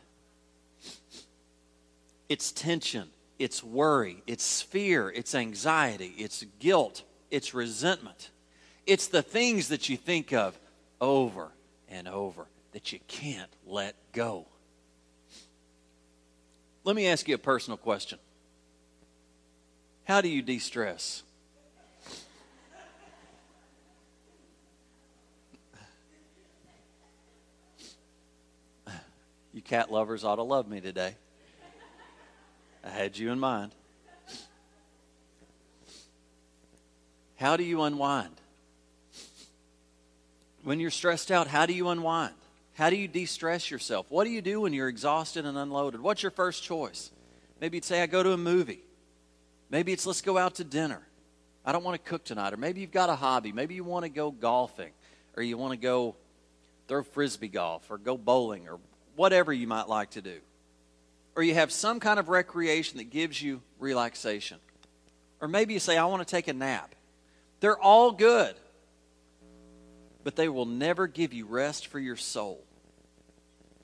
It's 2.29 2.53
tension, 2.53 3.09
it's 3.39 3.63
worry, 3.63 4.23
it's 4.27 4.61
fear, 4.61 5.11
it's 5.11 5.35
anxiety, 5.35 6.13
it's 6.19 6.45
guilt, 6.59 7.03
it's 7.31 7.55
resentment. 7.55 8.31
It's 8.85 9.07
the 9.09 9.23
things 9.23 9.69
that 9.69 9.89
you 9.89 9.97
think 9.97 10.33
of 10.33 10.59
over 11.01 11.49
and 11.89 12.09
over 12.09 12.47
that 12.73 12.93
you 12.93 12.99
can't 13.07 13.51
let 13.67 13.95
go. 14.13 14.47
Let 16.85 16.95
me 16.95 17.07
ask 17.07 17.27
you 17.29 17.35
a 17.35 17.39
personal 17.39 17.77
question 17.77 18.19
How 20.07 20.21
do 20.21 20.29
you 20.29 20.41
de 20.41 20.61
stress? 20.61 21.25
You 29.53 29.63
cat 29.63 29.91
lovers 29.91 30.23
ought 30.23 30.37
to 30.37 30.43
love 30.43 30.69
me 30.69 30.81
today. 30.81 31.17
I 32.85 32.91
had 32.91 33.19
you 33.19 33.33
in 33.33 33.41
mind. 33.41 33.73
How 37.35 37.57
do 37.57 37.65
you 37.65 37.83
unwind? 37.83 38.35
When 40.63 40.79
you're 40.79 40.91
stressed 40.91 41.33
out, 41.33 41.49
how 41.49 41.67
do 41.67 41.73
you 41.73 41.89
unwind? 41.89 42.35
How 42.75 42.91
do 42.91 42.97
you 42.97 43.09
de 43.09 43.25
stress 43.25 43.73
yourself? 43.73 44.07
What 44.09 44.23
do 44.25 44.31
you 44.31 44.41
do 44.41 44.61
when 44.61 44.73
you're 44.73 44.89
exhausted 44.89 45.47
and 45.47 45.59
unloaded? 45.59 46.01
What's 46.01 46.23
your 46.23 46.31
first 46.31 46.63
choice? 46.63 47.11
Maybe 47.61 47.79
you'd 47.79 47.85
say, 47.85 48.03
I 48.03 48.07
go 48.07 48.23
to 48.23 48.33
a 48.33 48.37
movie. 48.37 48.86
Maybe 49.71 49.93
it's 49.93 50.07
let's 50.07 50.23
go 50.23 50.39
out 50.39 50.57
to 50.57 50.65
dinner. 50.65 51.03
I 51.65 51.73
don't 51.73 51.83
want 51.83 52.03
to 52.03 52.09
cook 52.09 52.25
tonight. 52.25 52.53
Or 52.53 52.57
maybe 52.57 52.81
you've 52.81 52.93
got 52.93 53.11
a 53.11 53.17
hobby. 53.17 53.53
Maybe 53.53 53.75
you 53.75 53.85
want 53.85 54.05
to 54.05 54.09
go 54.09 54.31
golfing 54.31 54.93
or 55.37 55.43
you 55.43 55.59
want 55.59 55.73
to 55.73 55.77
go 55.77 56.15
throw 56.89 57.03
frisbee 57.03 57.49
golf 57.49 57.91
or 57.91 57.99
go 57.99 58.17
bowling 58.17 58.69
or 58.69 58.79
whatever 59.17 59.53
you 59.53 59.67
might 59.67 59.89
like 59.89 60.11
to 60.11 60.23
do. 60.23 60.39
Or 61.35 61.43
you 61.43 61.55
have 61.55 61.73
some 61.73 62.01
kind 62.01 62.19
of 62.19 62.29
recreation 62.29 62.99
that 62.99 63.11
gives 63.11 63.43
you 63.43 63.61
relaxation. 63.79 64.59
Or 65.41 65.49
maybe 65.49 65.75
you 65.75 65.81
say, 65.81 65.99
I 65.99 66.07
want 66.07 66.27
to 66.27 66.31
take 66.31 66.49
a 66.49 66.53
nap. 66.53 66.95
They're 67.61 67.79
all 67.79 68.13
good, 68.13 68.55
but 70.25 70.37
they 70.37 70.49
will 70.49 70.67
never 70.67 71.07
give 71.07 71.35
you 71.35 71.47
rest 71.47 71.89
for 71.89 71.99
your 71.99 72.17
soul. 72.17 72.63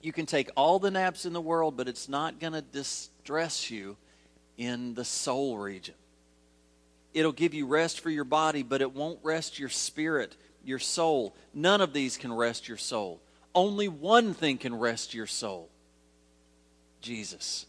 You 0.00 0.12
can 0.12 0.26
take 0.26 0.50
all 0.56 0.78
the 0.78 0.90
naps 0.90 1.26
in 1.26 1.32
the 1.32 1.40
world, 1.40 1.76
but 1.76 1.88
it's 1.88 2.08
not 2.08 2.40
going 2.40 2.54
to 2.54 2.62
distress 2.62 3.70
you 3.70 3.96
in 4.64 4.94
the 4.94 5.04
soul 5.04 5.58
region. 5.58 5.94
It'll 7.12 7.32
give 7.32 7.52
you 7.52 7.66
rest 7.66 8.00
for 8.00 8.10
your 8.10 8.24
body, 8.24 8.62
but 8.62 8.80
it 8.80 8.94
won't 8.94 9.18
rest 9.22 9.58
your 9.58 9.68
spirit, 9.68 10.36
your 10.64 10.78
soul. 10.78 11.34
None 11.52 11.80
of 11.80 11.92
these 11.92 12.16
can 12.16 12.32
rest 12.32 12.68
your 12.68 12.78
soul. 12.78 13.20
Only 13.54 13.88
one 13.88 14.32
thing 14.34 14.58
can 14.58 14.74
rest 14.74 15.14
your 15.14 15.26
soul 15.26 15.68
Jesus. 17.00 17.66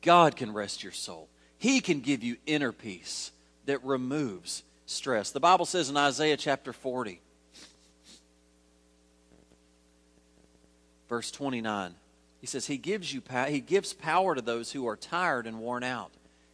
God 0.00 0.34
can 0.34 0.52
rest 0.52 0.82
your 0.82 0.92
soul. 0.92 1.28
He 1.58 1.80
can 1.80 2.00
give 2.00 2.22
you 2.22 2.36
inner 2.46 2.72
peace 2.72 3.32
that 3.66 3.84
removes 3.84 4.62
stress. 4.86 5.30
The 5.30 5.40
Bible 5.40 5.66
says 5.66 5.90
in 5.90 5.96
Isaiah 5.96 6.36
chapter 6.36 6.72
40, 6.72 7.20
verse 11.08 11.30
29, 11.30 11.94
he 12.40 12.46
says, 12.46 12.66
He 12.66 12.76
gives, 12.76 13.12
you, 13.12 13.22
he 13.48 13.60
gives 13.60 13.92
power 13.92 14.34
to 14.34 14.42
those 14.42 14.72
who 14.72 14.86
are 14.86 14.96
tired 14.96 15.46
and 15.46 15.58
worn 15.58 15.82
out. 15.82 16.10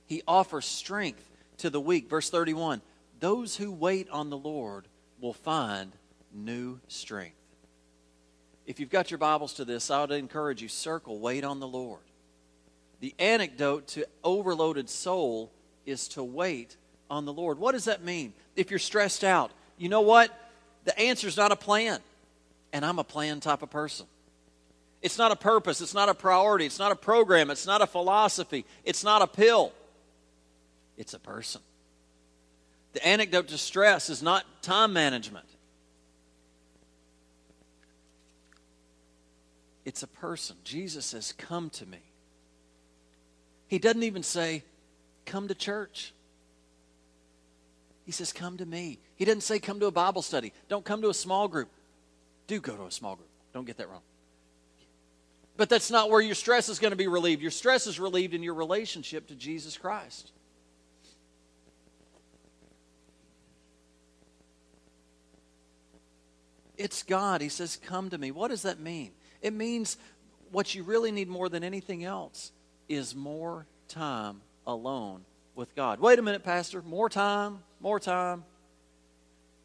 He 0.06 0.22
offers 0.26 0.64
strength 0.64 1.28
to 1.58 1.70
the 1.70 1.80
weak. 1.80 2.08
Verse 2.08 2.30
31, 2.30 2.80
those 3.20 3.56
who 3.56 3.72
wait 3.72 4.08
on 4.10 4.30
the 4.30 4.36
Lord 4.36 4.86
will 5.20 5.32
find 5.32 5.92
new 6.34 6.80
strength. 6.88 7.36
If 8.66 8.78
you've 8.78 8.90
got 8.90 9.10
your 9.10 9.18
Bibles 9.18 9.54
to 9.54 9.64
this, 9.64 9.90
I 9.90 10.00
would 10.00 10.12
encourage 10.12 10.62
you 10.62 10.68
circle, 10.68 11.18
wait 11.18 11.44
on 11.44 11.60
the 11.60 11.68
Lord. 11.68 12.00
The 13.00 13.14
antidote 13.18 13.88
to 13.88 14.06
overloaded 14.22 14.88
soul 14.88 15.50
is 15.84 16.08
to 16.08 16.22
wait 16.22 16.76
on 17.10 17.24
the 17.24 17.32
Lord. 17.32 17.58
What 17.58 17.72
does 17.72 17.86
that 17.86 18.04
mean? 18.04 18.32
If 18.54 18.70
you're 18.70 18.78
stressed 18.78 19.24
out, 19.24 19.50
you 19.76 19.88
know 19.88 20.00
what? 20.02 20.30
The 20.84 20.96
answer 20.98 21.26
is 21.26 21.36
not 21.36 21.52
a 21.52 21.56
plan. 21.56 21.98
And 22.72 22.84
I'm 22.84 22.98
a 22.98 23.04
plan 23.04 23.40
type 23.40 23.62
of 23.62 23.70
person. 23.70 24.06
It's 25.02 25.18
not 25.18 25.32
a 25.32 25.36
purpose, 25.36 25.80
it's 25.80 25.94
not 25.94 26.08
a 26.08 26.14
priority, 26.14 26.64
it's 26.64 26.78
not 26.78 26.92
a 26.92 26.96
program, 26.96 27.50
it's 27.50 27.66
not 27.66 27.82
a 27.82 27.86
philosophy, 27.86 28.64
it's 28.84 29.02
not 29.02 29.20
a 29.20 29.26
pill. 29.26 29.72
It's 30.96 31.14
a 31.14 31.18
person. 31.18 31.60
The 32.92 33.04
antidote 33.06 33.48
to 33.48 33.58
stress 33.58 34.10
is 34.10 34.22
not 34.22 34.44
time 34.62 34.92
management. 34.92 35.46
It's 39.84 40.02
a 40.02 40.06
person. 40.06 40.56
Jesus 40.62 41.06
says, 41.06 41.32
Come 41.36 41.70
to 41.70 41.86
me. 41.86 41.98
He 43.66 43.78
doesn't 43.78 44.02
even 44.02 44.22
say, 44.22 44.62
Come 45.26 45.48
to 45.48 45.54
church. 45.54 46.12
He 48.04 48.12
says, 48.12 48.32
Come 48.32 48.58
to 48.58 48.66
me. 48.66 48.98
He 49.16 49.24
doesn't 49.24 49.40
say, 49.40 49.58
Come 49.58 49.80
to 49.80 49.86
a 49.86 49.90
Bible 49.90 50.22
study. 50.22 50.52
Don't 50.68 50.84
come 50.84 51.02
to 51.02 51.08
a 51.08 51.14
small 51.14 51.48
group. 51.48 51.68
Do 52.46 52.60
go 52.60 52.76
to 52.76 52.84
a 52.84 52.90
small 52.92 53.16
group. 53.16 53.28
Don't 53.52 53.66
get 53.66 53.78
that 53.78 53.88
wrong. 53.88 54.02
But 55.56 55.68
that's 55.68 55.90
not 55.90 56.10
where 56.10 56.20
your 56.20 56.34
stress 56.34 56.68
is 56.68 56.78
going 56.78 56.92
to 56.92 56.96
be 56.96 57.08
relieved. 57.08 57.42
Your 57.42 57.50
stress 57.50 57.86
is 57.86 58.00
relieved 58.00 58.34
in 58.34 58.42
your 58.42 58.54
relationship 58.54 59.26
to 59.28 59.34
Jesus 59.34 59.76
Christ. 59.76 60.32
It's 66.78 67.02
God. 67.02 67.42
He 67.42 67.48
says, 67.48 67.76
Come 67.76 68.10
to 68.10 68.18
me. 68.18 68.30
What 68.30 68.48
does 68.48 68.62
that 68.62 68.80
mean? 68.80 69.12
It 69.40 69.52
means 69.52 69.98
what 70.50 70.74
you 70.74 70.82
really 70.82 71.12
need 71.12 71.28
more 71.28 71.48
than 71.48 71.64
anything 71.64 72.04
else 72.04 72.52
is 72.88 73.14
more 73.14 73.66
time 73.88 74.40
alone 74.66 75.24
with 75.54 75.74
God. 75.74 76.00
Wait 76.00 76.18
a 76.18 76.22
minute, 76.22 76.42
Pastor. 76.42 76.82
More 76.82 77.08
time? 77.08 77.58
More 77.80 78.00
time? 78.00 78.44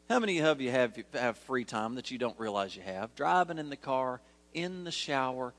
How 0.10 0.19
many 0.19 0.39
of 0.39 0.62
you 0.62 0.71
have, 0.71 0.97
have 1.13 1.38
free 1.38 1.65
time 1.65 1.95
that 1.95 2.12
you 2.12 2.17
don't 2.17 2.39
realize 2.39 2.76
you 2.76 2.82
have? 2.82 3.13
Driving 3.15 3.58
in 3.58 3.69
the 3.69 3.76
car, 3.76 4.21
in 4.54 4.84
the 4.84 4.91
shower, 4.91 5.54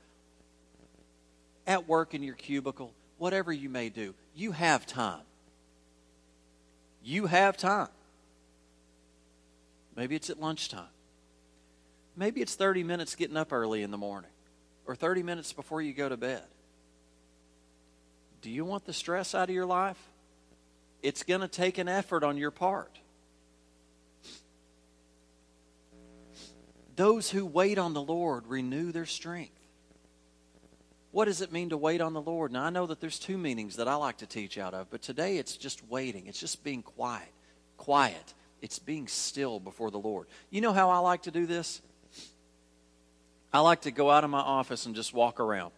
at 1.69 1.87
work 1.87 2.15
in 2.15 2.23
your 2.23 2.33
cubicle, 2.33 2.91
whatever 3.19 3.53
you 3.53 3.69
may 3.69 3.89
do. 3.89 4.15
You 4.35 4.51
have 4.53 4.87
time. 4.87 5.21
You 7.03 7.27
have 7.27 7.55
time. 7.57 7.89
Maybe 9.95 10.15
it's 10.15 10.31
at 10.31 10.41
lunchtime. 10.41 10.89
Maybe 12.17 12.41
it's 12.41 12.55
30 12.55 12.83
minutes 12.83 13.15
getting 13.15 13.37
up 13.37 13.53
early 13.53 13.83
in 13.83 13.91
the 13.91 13.97
morning 13.97 14.31
or 14.87 14.95
30 14.95 15.21
minutes 15.21 15.53
before 15.53 15.81
you 15.81 15.93
go 15.93 16.09
to 16.09 16.17
bed. 16.17 16.41
Do 18.41 18.49
you 18.49 18.65
want 18.65 18.85
the 18.85 18.93
stress 18.93 19.35
out 19.35 19.49
of 19.49 19.55
your 19.55 19.67
life? 19.67 20.01
It's 21.03 21.21
going 21.21 21.41
to 21.41 21.47
take 21.47 21.77
an 21.77 21.87
effort 21.87 22.23
on 22.23 22.35
your 22.35 22.51
part. 22.51 22.97
Those 26.95 27.29
who 27.29 27.45
wait 27.45 27.77
on 27.77 27.93
the 27.93 28.01
Lord 28.01 28.47
renew 28.47 28.91
their 28.91 29.05
strength. 29.05 29.58
What 31.11 31.25
does 31.25 31.41
it 31.41 31.51
mean 31.51 31.69
to 31.69 31.77
wait 31.77 32.01
on 32.01 32.13
the 32.13 32.21
Lord? 32.21 32.51
Now, 32.51 32.63
I 32.63 32.69
know 32.69 32.85
that 32.85 33.01
there's 33.01 33.17
two 33.17 33.37
meanings 33.37 33.77
that 33.77 33.87
I 33.87 33.95
like 33.95 34.17
to 34.17 34.27
teach 34.27 34.57
out 34.57 34.73
of, 34.73 34.89
but 34.91 35.01
today 35.01 35.37
it's 35.37 35.57
just 35.57 35.87
waiting. 35.89 36.27
It's 36.27 36.39
just 36.39 36.63
being 36.63 36.83
quiet. 36.83 37.29
Quiet. 37.77 38.33
It's 38.61 38.77
being 38.77 39.07
still 39.07 39.59
before 39.59 39.89
the 39.89 39.97
Lord. 39.97 40.27
You 40.51 40.61
know 40.61 40.73
how 40.73 40.89
I 40.91 40.99
like 40.99 41.23
to 41.23 41.31
do 41.31 41.45
this? 41.45 41.81
I 43.51 43.61
like 43.61 43.81
to 43.81 43.91
go 43.91 44.11
out 44.11 44.23
of 44.23 44.29
my 44.29 44.39
office 44.39 44.85
and 44.85 44.95
just 44.95 45.13
walk 45.13 45.39
around. 45.39 45.71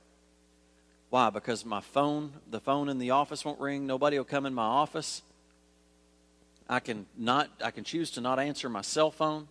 Why? 1.10 1.30
Because 1.30 1.66
my 1.66 1.82
phone, 1.82 2.34
the 2.50 2.60
phone 2.60 2.90
in 2.90 2.98
the 2.98 3.12
office 3.12 3.46
won't 3.46 3.60
ring. 3.60 3.88
Nobody 3.88 4.18
will 4.18 4.26
come 4.26 4.46
in 4.46 4.54
my 4.54 4.64
office. 4.64 5.22
I 6.68 6.80
can 6.80 7.06
not 7.18 7.50
I 7.64 7.72
can 7.72 7.84
choose 7.84 8.12
to 8.12 8.22
not 8.22 8.40
answer 8.40 8.70
my 8.70 8.82
cell 8.82 9.12
phone 9.12 9.48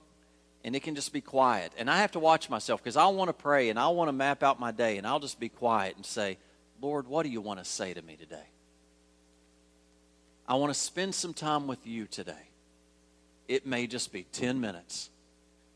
and 0.64 0.76
it 0.76 0.80
can 0.80 0.94
just 0.94 1.12
be 1.12 1.20
quiet. 1.20 1.72
And 1.78 1.90
I 1.90 1.98
have 1.98 2.12
to 2.12 2.18
watch 2.18 2.50
myself 2.50 2.82
because 2.82 2.96
I 2.96 3.06
want 3.06 3.28
to 3.28 3.32
pray 3.32 3.70
and 3.70 3.78
I 3.78 3.88
want 3.88 4.08
to 4.08 4.12
map 4.12 4.42
out 4.42 4.60
my 4.60 4.72
day 4.72 4.98
and 4.98 5.06
I'll 5.06 5.20
just 5.20 5.40
be 5.40 5.48
quiet 5.48 5.96
and 5.96 6.04
say, 6.04 6.38
Lord, 6.80 7.08
what 7.08 7.24
do 7.24 7.30
you 7.30 7.40
want 7.40 7.58
to 7.60 7.64
say 7.64 7.94
to 7.94 8.02
me 8.02 8.16
today? 8.16 8.46
I 10.46 10.54
want 10.54 10.72
to 10.72 10.78
spend 10.78 11.14
some 11.14 11.32
time 11.32 11.66
with 11.66 11.86
you 11.86 12.06
today. 12.06 12.48
It 13.48 13.66
may 13.66 13.86
just 13.86 14.12
be 14.12 14.24
10 14.32 14.60
minutes. 14.60 15.10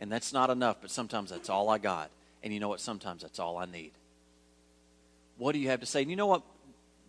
And 0.00 0.10
that's 0.10 0.32
not 0.32 0.50
enough, 0.50 0.78
but 0.80 0.90
sometimes 0.90 1.30
that's 1.30 1.48
all 1.48 1.70
I 1.70 1.78
got. 1.78 2.10
And 2.42 2.52
you 2.52 2.60
know 2.60 2.68
what? 2.68 2.80
Sometimes 2.80 3.22
that's 3.22 3.38
all 3.38 3.56
I 3.56 3.64
need. 3.66 3.92
What 5.38 5.52
do 5.52 5.58
you 5.58 5.68
have 5.70 5.80
to 5.80 5.86
say? 5.86 6.02
And 6.02 6.10
you 6.10 6.16
know 6.16 6.26
what? 6.26 6.42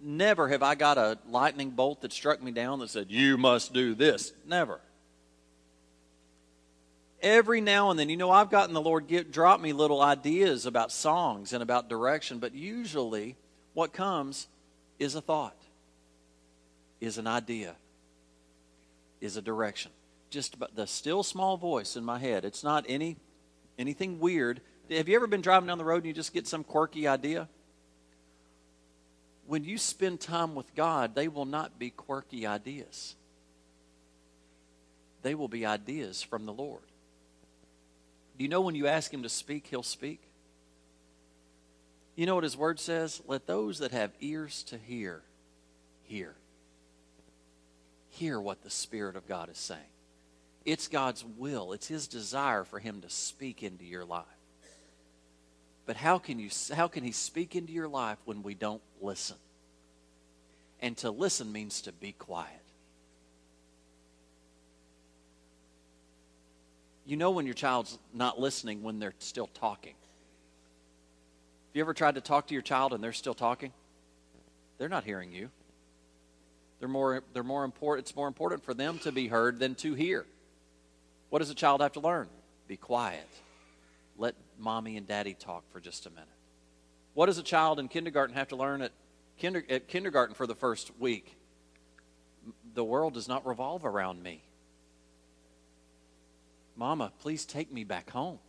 Never 0.02 0.48
have 0.50 0.62
I 0.62 0.76
got 0.76 0.98
a 0.98 1.18
lightning 1.30 1.72
bolt 1.72 2.02
that 2.02 2.14
struck 2.14 2.42
me 2.42 2.52
down 2.52 2.80
that 2.80 2.90
said, 2.90 3.08
You 3.10 3.38
must 3.38 3.74
do 3.74 3.96
this. 3.96 4.34
Never 4.46 4.80
every 7.26 7.60
now 7.60 7.90
and 7.90 8.00
then, 8.00 8.08
you 8.08 8.16
know, 8.16 8.30
I've 8.30 8.52
gotten 8.52 8.74
the 8.74 8.82
Lord 8.82 9.08
get, 9.08 9.32
drop 9.32 9.60
me 9.60 9.74
little 9.74 10.02
ideas 10.02 10.68
about 10.68 10.92
songs 10.92 11.52
and 11.52 11.64
about 11.64 11.90
direction, 11.90 12.38
but 12.38 12.54
usually 12.54 13.36
what 13.74 13.92
comes 13.92 14.48
is 15.00 15.16
a 15.16 15.22
thought, 15.22 15.58
is 17.02 17.18
an 17.18 17.26
idea, 17.26 17.76
is 19.20 19.36
a 19.36 19.42
direction. 19.42 19.92
Just 20.30 20.56
the 20.76 20.86
still 20.86 21.24
small 21.24 21.58
voice 21.58 21.96
in 21.96 22.06
my 22.06 22.20
head. 22.20 22.46
It's 22.46 22.64
not 22.64 22.86
any 22.88 23.18
anything 23.78 24.20
weird. 24.20 24.62
Have 24.92 25.10
you 25.10 25.16
ever 25.16 25.28
been 25.28 25.42
driving 25.42 25.68
down 25.68 25.78
the 25.78 25.86
road 25.86 25.98
and 25.98 26.06
you 26.06 26.14
just 26.14 26.34
get 26.34 26.48
some 26.48 26.64
quirky 26.64 27.08
idea? 27.08 27.50
When 29.48 29.64
you 29.64 29.78
spend 29.78 30.20
time 30.20 30.56
with 30.56 30.74
God, 30.76 31.16
they 31.16 31.28
will 31.28 31.46
not 31.46 31.78
be 31.80 31.90
quirky 31.90 32.46
ideas. 32.46 33.16
They 35.22 35.36
will 35.36 35.48
be 35.48 35.66
ideas 35.66 36.22
from 36.22 36.46
the 36.46 36.54
Lord. 36.54 36.82
Do 38.38 38.44
you 38.44 38.50
know 38.50 38.62
when 38.62 38.76
you 38.76 38.88
ask 38.88 39.14
him 39.14 39.24
to 39.24 39.30
speak, 39.30 39.68
he'll 39.68 39.84
speak? 39.84 40.22
You 42.16 42.26
know 42.26 42.36
what 42.36 42.44
his 42.44 42.58
word 42.58 42.80
says? 42.80 43.22
Let 43.28 43.48
those 43.48 43.80
that 43.80 43.92
have 43.92 44.12
ears 44.22 44.64
to 44.64 44.78
hear, 44.78 45.22
hear. 46.04 46.36
Hear 48.10 48.40
what 48.40 48.64
the 48.64 48.70
Spirit 48.70 49.16
of 49.16 49.28
God 49.28 49.50
is 49.50 49.58
saying. 49.58 49.82
It's 50.66 50.88
God's 50.88 51.24
will, 51.38 51.74
it's 51.74 51.88
his 51.88 52.08
desire 52.08 52.64
for 52.64 52.80
him 52.80 53.02
to 53.02 53.10
speak 53.10 53.62
into 53.64 53.86
your 53.86 54.06
life. 54.06 54.26
But 55.86 55.98
how 55.98 56.18
can, 56.18 56.40
you, 56.40 56.50
how 56.74 56.88
can 56.88 57.04
he 57.04 57.12
speak 57.12 57.56
into 57.56 57.72
your 57.72 57.88
life 57.88 58.18
when 58.26 58.42
we 58.42 58.56
don't 58.56 58.82
listen? 59.02 59.38
And 60.82 60.98
to 60.98 61.12
listen 61.12 61.52
means 61.52 61.82
to 61.82 61.92
be 61.92 62.14
quiet. 62.14 62.65
You 67.06 67.18
know 67.18 67.32
when 67.32 67.46
your 67.46 67.54
child's 67.54 68.00
not 68.14 68.40
listening 68.40 68.82
when 68.82 69.00
they're 69.00 69.14
still 69.20 69.48
talking. 69.48 69.94
Have 69.94 71.76
you 71.76 71.82
ever 71.82 71.94
tried 71.94 72.16
to 72.16 72.22
talk 72.22 72.48
to 72.48 72.54
your 72.54 72.64
child 72.64 72.94
and 72.94 73.04
they're 73.04 73.14
still 73.14 73.36
talking? 73.36 73.72
They're 74.78 74.90
not 74.90 75.04
hearing 75.04 75.32
you. 75.32 75.50
They're 76.80 76.90
more, 76.90 77.24
they're 77.34 77.44
more 77.44 77.64
important, 77.64 78.08
it's 78.08 78.16
more 78.16 78.28
important 78.28 78.64
for 78.64 78.74
them 78.74 79.00
to 79.00 79.12
be 79.12 79.28
heard 79.28 79.60
than 79.60 79.76
to 79.76 79.94
hear. 79.94 80.26
What 81.30 81.40
does 81.40 81.50
a 81.50 81.56
child 81.56 81.82
have 81.82 81.94
to 81.94 82.00
learn? 82.00 82.28
Be 82.68 82.78
quiet. 82.78 83.28
Let 84.18 84.36
mommy 84.58 84.98
and 84.98 85.08
daddy 85.08 85.34
talk 85.34 85.64
for 85.72 85.80
just 85.80 86.06
a 86.06 86.10
minute. 86.10 86.28
What 87.14 87.28
does 87.28 87.38
a 87.38 87.44
child 87.44 87.80
in 87.80 87.88
kindergarten 87.88 88.36
have 88.36 88.50
to 88.50 88.56
learn 88.56 88.82
at, 88.82 88.92
kinder, 89.42 89.64
at 89.70 89.88
kindergarten 89.88 90.36
for 90.36 90.48
the 90.48 90.56
first 90.56 90.92
week? 91.00 91.36
The 92.74 92.84
world 92.84 93.14
does 93.14 93.28
not 93.28 93.46
revolve 93.46 93.86
around 93.86 94.22
me. 94.22 94.44
Mama, 96.76 97.12
please 97.22 97.46
take 97.46 97.72
me 97.72 97.84
back 97.84 98.10
home. 98.10 98.40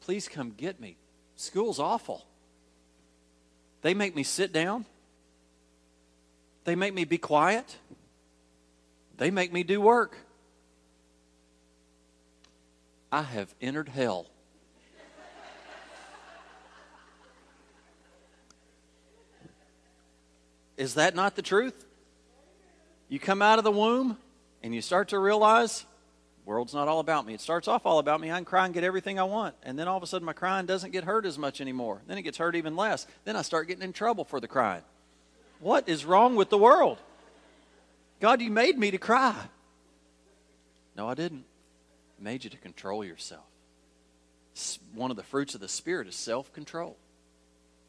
Please 0.00 0.28
come 0.28 0.52
get 0.56 0.80
me. 0.80 0.96
School's 1.36 1.78
awful. 1.78 2.26
They 3.82 3.94
make 3.94 4.14
me 4.14 4.22
sit 4.22 4.52
down. 4.52 4.84
They 6.64 6.74
make 6.74 6.92
me 6.92 7.04
be 7.04 7.18
quiet. 7.18 7.76
They 9.16 9.30
make 9.30 9.52
me 9.52 9.62
do 9.62 9.80
work. 9.80 10.16
I 13.12 13.22
have 13.22 13.54
entered 13.60 13.88
hell. 13.88 14.26
Is 20.76 20.94
that 20.94 21.14
not 21.14 21.36
the 21.36 21.42
truth? 21.42 21.84
You 23.08 23.18
come 23.18 23.42
out 23.42 23.58
of 23.58 23.64
the 23.64 23.70
womb 23.70 24.16
and 24.62 24.74
you 24.74 24.80
start 24.80 25.08
to 25.08 25.18
realize 25.18 25.84
world's 26.50 26.74
not 26.74 26.88
all 26.88 26.98
about 26.98 27.24
me. 27.24 27.32
It 27.32 27.40
starts 27.40 27.68
off 27.68 27.86
all 27.86 28.00
about 28.00 28.20
me. 28.20 28.32
I 28.32 28.34
can 28.34 28.44
cry 28.44 28.64
and 28.64 28.74
get 28.74 28.82
everything 28.82 29.20
I 29.20 29.22
want. 29.22 29.54
And 29.62 29.78
then 29.78 29.86
all 29.86 29.96
of 29.96 30.02
a 30.02 30.06
sudden, 30.06 30.26
my 30.26 30.32
crying 30.32 30.66
doesn't 30.66 30.90
get 30.90 31.04
hurt 31.04 31.24
as 31.24 31.38
much 31.38 31.60
anymore. 31.60 32.02
Then 32.08 32.18
it 32.18 32.22
gets 32.22 32.38
hurt 32.38 32.56
even 32.56 32.74
less. 32.74 33.06
Then 33.24 33.36
I 33.36 33.42
start 33.42 33.68
getting 33.68 33.84
in 33.84 33.92
trouble 33.92 34.24
for 34.24 34.40
the 34.40 34.48
crying. 34.48 34.82
What 35.60 35.88
is 35.88 36.04
wrong 36.04 36.34
with 36.34 36.50
the 36.50 36.58
world? 36.58 36.98
God, 38.18 38.40
you 38.40 38.50
made 38.50 38.76
me 38.76 38.90
to 38.90 38.98
cry. 38.98 39.36
No, 40.96 41.08
I 41.08 41.14
didn't. 41.14 41.44
I 42.18 42.24
made 42.24 42.42
you 42.42 42.50
to 42.50 42.56
control 42.56 43.04
yourself. 43.04 43.44
One 44.92 45.12
of 45.12 45.16
the 45.16 45.22
fruits 45.22 45.54
of 45.54 45.60
the 45.60 45.68
Spirit 45.68 46.08
is 46.08 46.16
self 46.16 46.52
control. 46.52 46.96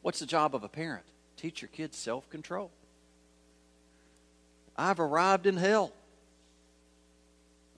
What's 0.02 0.20
the 0.20 0.26
job 0.26 0.54
of 0.54 0.62
a 0.62 0.68
parent? 0.68 1.04
Teach 1.36 1.62
your 1.62 1.68
kids 1.68 1.98
self 1.98 2.30
control. 2.30 2.70
I've 4.76 5.00
arrived 5.00 5.46
in 5.48 5.56
hell. 5.56 5.92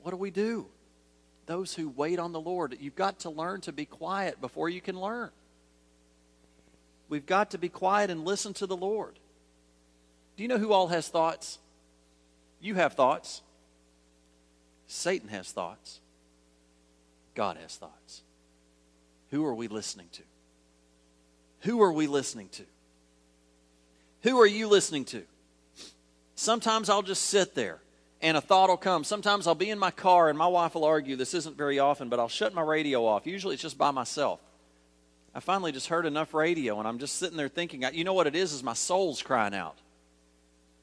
What 0.02 0.10
do 0.10 0.18
we 0.18 0.30
do? 0.30 0.66
Those 1.46 1.74
who 1.74 1.88
wait 1.88 2.18
on 2.18 2.32
the 2.32 2.40
Lord. 2.40 2.76
You've 2.80 2.96
got 2.96 3.20
to 3.20 3.30
learn 3.30 3.60
to 3.62 3.72
be 3.72 3.84
quiet 3.84 4.40
before 4.40 4.68
you 4.68 4.80
can 4.80 5.00
learn. 5.00 5.30
We've 7.08 7.26
got 7.26 7.50
to 7.50 7.58
be 7.58 7.68
quiet 7.68 8.10
and 8.10 8.24
listen 8.24 8.54
to 8.54 8.66
the 8.66 8.76
Lord. 8.76 9.18
Do 10.36 10.42
you 10.42 10.48
know 10.48 10.58
who 10.58 10.72
all 10.72 10.88
has 10.88 11.08
thoughts? 11.08 11.58
You 12.60 12.74
have 12.76 12.94
thoughts. 12.94 13.42
Satan 14.86 15.28
has 15.28 15.50
thoughts. 15.50 16.00
God 17.34 17.56
has 17.60 17.76
thoughts. 17.76 18.22
Who 19.30 19.44
are 19.44 19.54
we 19.54 19.68
listening 19.68 20.08
to? 20.12 20.22
Who 21.60 21.82
are 21.82 21.92
we 21.92 22.06
listening 22.06 22.48
to? 22.50 22.64
Who 24.22 24.40
are 24.40 24.46
you 24.46 24.68
listening 24.68 25.04
to? 25.06 25.22
Sometimes 26.34 26.88
I'll 26.88 27.02
just 27.02 27.26
sit 27.26 27.54
there 27.54 27.80
and 28.24 28.38
a 28.38 28.40
thought 28.40 28.70
will 28.70 28.78
come. 28.78 29.04
Sometimes 29.04 29.46
I'll 29.46 29.54
be 29.54 29.68
in 29.68 29.78
my 29.78 29.90
car 29.90 30.30
and 30.30 30.38
my 30.38 30.46
wife 30.46 30.74
will 30.74 30.84
argue. 30.84 31.14
This 31.14 31.34
isn't 31.34 31.58
very 31.58 31.78
often, 31.78 32.08
but 32.08 32.18
I'll 32.18 32.26
shut 32.26 32.54
my 32.54 32.62
radio 32.62 33.04
off. 33.04 33.26
Usually 33.26 33.52
it's 33.52 33.62
just 33.62 33.76
by 33.76 33.90
myself. 33.90 34.40
I 35.34 35.40
finally 35.40 35.72
just 35.72 35.88
heard 35.88 36.06
enough 36.06 36.32
radio 36.32 36.78
and 36.78 36.88
I'm 36.88 36.98
just 36.98 37.16
sitting 37.16 37.36
there 37.36 37.48
thinking, 37.48 37.84
you 37.92 38.02
know 38.02 38.14
what 38.14 38.26
it 38.26 38.34
is? 38.34 38.54
Is 38.54 38.62
my 38.62 38.72
soul's 38.72 39.20
crying 39.20 39.54
out. 39.54 39.76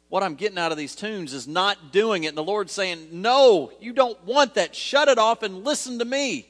What 0.09 0.21
I'm 0.21 0.35
getting 0.35 0.59
out 0.59 0.71
of 0.71 0.77
these 0.77 0.93
tunes 0.93 1.33
is 1.33 1.47
not 1.47 1.91
doing 1.91 2.25
it. 2.25 2.27
And 2.27 2.37
the 2.37 2.43
Lord's 2.43 2.73
saying, 2.73 3.07
No, 3.11 3.71
you 3.79 3.91
don't 3.91 4.23
want 4.23 4.53
that. 4.55 4.75
Shut 4.75 5.07
it 5.07 5.17
off 5.17 5.41
and 5.41 5.63
listen 5.63 5.97
to 5.97 6.05
me. 6.05 6.47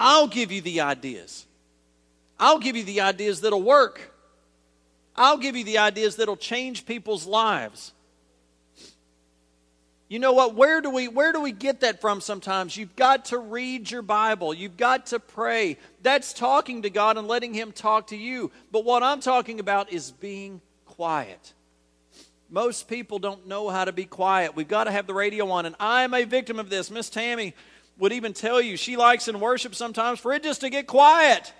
I'll 0.00 0.26
give 0.26 0.50
you 0.50 0.62
the 0.62 0.80
ideas. 0.80 1.46
I'll 2.40 2.58
give 2.58 2.76
you 2.76 2.82
the 2.82 3.02
ideas 3.02 3.42
that'll 3.42 3.62
work. 3.62 4.10
I'll 5.14 5.38
give 5.38 5.54
you 5.54 5.64
the 5.64 5.78
ideas 5.78 6.16
that'll 6.16 6.36
change 6.36 6.86
people's 6.86 7.26
lives. 7.26 7.92
You 10.12 10.18
know 10.18 10.34
what? 10.34 10.54
Where 10.54 10.82
do 10.82 10.90
we 10.90 11.08
where 11.08 11.32
do 11.32 11.40
we 11.40 11.52
get 11.52 11.80
that 11.80 12.02
from 12.02 12.20
sometimes? 12.20 12.76
You've 12.76 12.94
got 12.96 13.24
to 13.26 13.38
read 13.38 13.90
your 13.90 14.02
Bible. 14.02 14.52
You've 14.52 14.76
got 14.76 15.06
to 15.06 15.18
pray. 15.18 15.78
That's 16.02 16.34
talking 16.34 16.82
to 16.82 16.90
God 16.90 17.16
and 17.16 17.26
letting 17.26 17.54
him 17.54 17.72
talk 17.72 18.08
to 18.08 18.16
you. 18.18 18.50
But 18.70 18.84
what 18.84 19.02
I'm 19.02 19.20
talking 19.20 19.58
about 19.58 19.90
is 19.90 20.10
being 20.10 20.60
quiet. 20.84 21.54
Most 22.50 22.88
people 22.88 23.20
don't 23.20 23.46
know 23.46 23.70
how 23.70 23.86
to 23.86 23.92
be 23.92 24.04
quiet. 24.04 24.54
We've 24.54 24.68
got 24.68 24.84
to 24.84 24.90
have 24.90 25.06
the 25.06 25.14
radio 25.14 25.48
on 25.50 25.64
and 25.64 25.74
I'm 25.80 26.12
a 26.12 26.24
victim 26.24 26.58
of 26.58 26.68
this. 26.68 26.90
Miss 26.90 27.08
Tammy 27.08 27.54
would 27.96 28.12
even 28.12 28.34
tell 28.34 28.60
you 28.60 28.76
she 28.76 28.98
likes 28.98 29.28
in 29.28 29.40
worship 29.40 29.74
sometimes 29.74 30.20
for 30.20 30.34
it 30.34 30.42
just 30.42 30.60
to 30.60 30.68
get 30.68 30.86
quiet. 30.86 31.54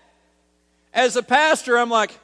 As 0.93 1.17
a 1.17 1.23
pastor, 1.23 1.79
I'm 1.79 1.89
like, 1.89 2.15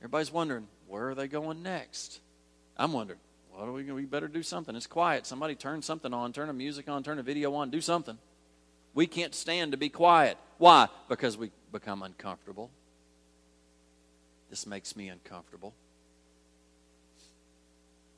everybody's 0.00 0.30
wondering, 0.30 0.68
where 0.86 1.08
are 1.08 1.14
they 1.14 1.28
going 1.28 1.62
next? 1.62 2.20
I'm 2.76 2.92
wondering, 2.92 3.20
what 3.56 3.68
are 3.68 3.72
we 3.72 3.84
going? 3.84 3.96
We 3.96 4.04
better 4.04 4.28
do 4.28 4.42
something. 4.42 4.76
It's 4.76 4.86
quiet. 4.86 5.24
Somebody 5.24 5.54
turn 5.54 5.80
something 5.80 6.12
on, 6.12 6.32
turn 6.32 6.48
the 6.48 6.52
music 6.52 6.88
on, 6.88 7.02
turn 7.02 7.16
the 7.16 7.22
video 7.22 7.54
on, 7.54 7.70
do 7.70 7.80
something. 7.80 8.18
We 8.94 9.06
can't 9.06 9.34
stand 9.34 9.72
to 9.72 9.78
be 9.78 9.88
quiet. 9.88 10.36
Why? 10.58 10.88
Because 11.08 11.38
we 11.38 11.50
become 11.72 12.02
uncomfortable. 12.02 12.70
This 14.50 14.66
makes 14.66 14.94
me 14.94 15.08
uncomfortable. 15.08 15.74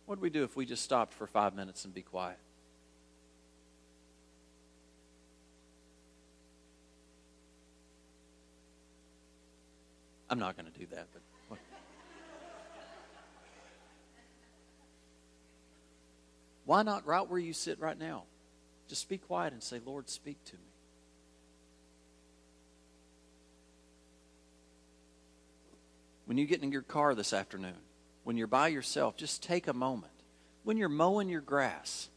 What 0.06 0.18
would 0.18 0.22
we 0.22 0.30
do 0.30 0.42
if 0.42 0.56
we 0.56 0.66
just 0.66 0.82
stopped 0.82 1.14
for 1.14 1.26
five 1.26 1.54
minutes 1.54 1.84
and 1.84 1.94
be 1.94 2.02
quiet? 2.02 2.38
I'm 10.30 10.38
not 10.38 10.56
going 10.56 10.70
to 10.70 10.78
do 10.78 10.86
that, 10.90 11.06
but. 11.12 11.22
Why 16.68 16.82
not 16.82 17.06
right 17.06 17.26
where 17.26 17.38
you 17.38 17.54
sit 17.54 17.80
right 17.80 17.98
now? 17.98 18.24
Just 18.88 19.08
be 19.08 19.16
quiet 19.16 19.54
and 19.54 19.62
say, 19.62 19.80
Lord, 19.86 20.10
speak 20.10 20.36
to 20.44 20.52
me. 20.52 20.60
When 26.26 26.36
you 26.36 26.44
get 26.44 26.62
in 26.62 26.70
your 26.70 26.82
car 26.82 27.14
this 27.14 27.32
afternoon, 27.32 27.78
when 28.24 28.36
you're 28.36 28.46
by 28.46 28.68
yourself, 28.68 29.16
just 29.16 29.42
take 29.42 29.66
a 29.66 29.72
moment. 29.72 30.12
When 30.62 30.76
you're 30.76 30.90
mowing 30.90 31.30
your 31.30 31.40
grass, 31.40 32.10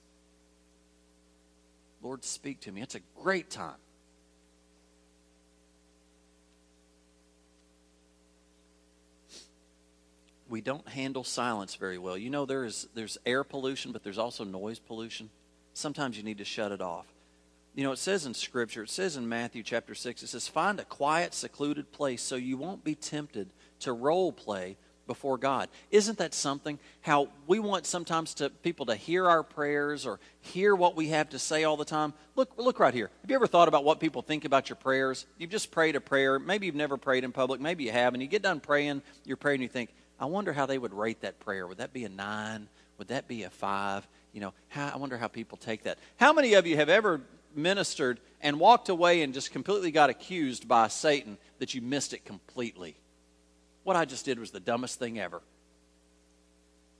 Lord, 2.02 2.26
speak 2.26 2.60
to 2.62 2.74
me. 2.74 2.82
It's 2.82 2.96
a 2.96 3.02
great 3.24 3.50
time. 3.50 3.80
We 10.52 10.62
don't 10.62 10.88
handle 10.90 11.24
silence 11.24 11.76
very 11.76 11.98
well. 11.98 12.18
You 12.18 12.30
know, 12.30 12.46
there's, 12.46 12.88
there's 12.94 13.18
air 13.26 13.44
pollution, 13.44 13.92
but 13.92 14.04
there's 14.04 14.18
also 14.18 14.44
noise 14.44 14.80
pollution. 14.80 15.30
Sometimes 15.74 16.18
you 16.18 16.24
need 16.24 16.40
to 16.40 16.46
shut 16.46 16.72
it 16.72 16.82
off. 16.82 17.06
You 17.74 17.86
know, 17.86 17.94
it 17.94 18.00
says 18.00 18.26
in 18.26 18.34
Scripture, 18.34 18.84
it 18.84 18.90
says 18.90 19.16
in 19.16 19.30
Matthew 19.30 19.64
chapter 19.64 19.96
6, 19.96 20.24
it 20.24 20.28
says, 20.28 20.50
Find 20.50 20.78
a 20.80 20.84
quiet, 20.84 21.34
secluded 21.34 21.94
place 21.94 22.22
so 22.22 22.36
you 22.36 22.58
won't 22.58 22.84
be 22.84 22.96
tempted 22.96 23.50
to 23.80 23.94
role 23.94 24.34
play 24.34 24.76
before 25.08 25.38
God. 25.38 25.70
Isn't 25.90 26.18
that 26.18 26.34
something? 26.34 26.80
How 27.00 27.30
we 27.48 27.60
want 27.60 27.86
sometimes 27.86 28.34
to 28.36 28.50
people 28.50 28.88
to 28.88 28.96
hear 28.96 29.28
our 29.28 29.44
prayers 29.44 30.06
or 30.06 30.20
hear 30.42 30.76
what 30.76 30.98
we 30.98 31.08
have 31.10 31.30
to 31.30 31.40
say 31.40 31.64
all 31.64 31.78
the 31.78 31.86
time. 31.86 32.14
Look, 32.36 32.54
look 32.58 32.80
right 32.80 32.94
here. 32.94 33.10
Have 33.22 33.30
you 33.30 33.36
ever 33.36 33.48
thought 33.48 33.70
about 33.70 33.86
what 33.86 34.02
people 34.02 34.22
think 34.22 34.44
about 34.44 34.70
your 34.70 34.76
prayers? 34.76 35.26
You've 35.38 35.50
just 35.50 35.72
prayed 35.72 35.96
a 35.96 36.02
prayer. 36.02 36.40
Maybe 36.40 36.66
you've 36.66 36.76
never 36.76 36.98
prayed 36.98 37.24
in 37.24 37.32
public. 37.32 37.62
Maybe 37.62 37.86
you 37.86 37.92
have. 37.92 38.14
And 38.14 38.22
you 38.22 38.28
get 38.28 38.42
done 38.42 38.60
praying, 38.60 39.02
you're 39.26 39.38
praying, 39.38 39.56
and 39.56 39.64
you 39.64 39.70
think, 39.70 39.94
I 40.22 40.26
wonder 40.26 40.54
how 40.54 40.68
they 40.68 40.78
would 40.78 40.94
rate 40.94 41.22
that 41.22 41.40
prayer. 41.40 41.66
Would 41.66 41.80
that 41.80 41.94
be 41.94 42.06
a 42.06 42.10
nine? 42.10 42.68
Would 43.00 43.08
that 43.08 43.28
be 43.28 43.42
a 43.42 43.50
five? 43.50 44.08
You 44.34 44.42
know, 44.42 44.54
how, 44.70 44.92
I 44.94 44.98
wonder 44.98 45.18
how 45.18 45.28
people 45.28 45.58
take 45.58 45.84
that. 45.84 45.98
How 46.18 46.32
many 46.32 46.54
of 46.54 46.68
you 46.68 46.76
have 46.78 46.90
ever 46.90 47.22
ministered 47.56 48.20
and 48.40 48.60
walked 48.60 48.90
away 48.90 49.24
and 49.24 49.34
just 49.34 49.52
completely 49.52 49.90
got 49.90 50.12
accused 50.12 50.68
by 50.68 50.90
Satan 50.90 51.40
that 51.58 51.74
you 51.74 51.82
missed 51.82 52.14
it 52.14 52.24
completely? 52.24 52.96
What 53.84 53.96
I 53.96 54.06
just 54.06 54.24
did 54.24 54.40
was 54.40 54.52
the 54.52 54.60
dumbest 54.60 55.00
thing 55.00 55.20
ever. 55.20 55.42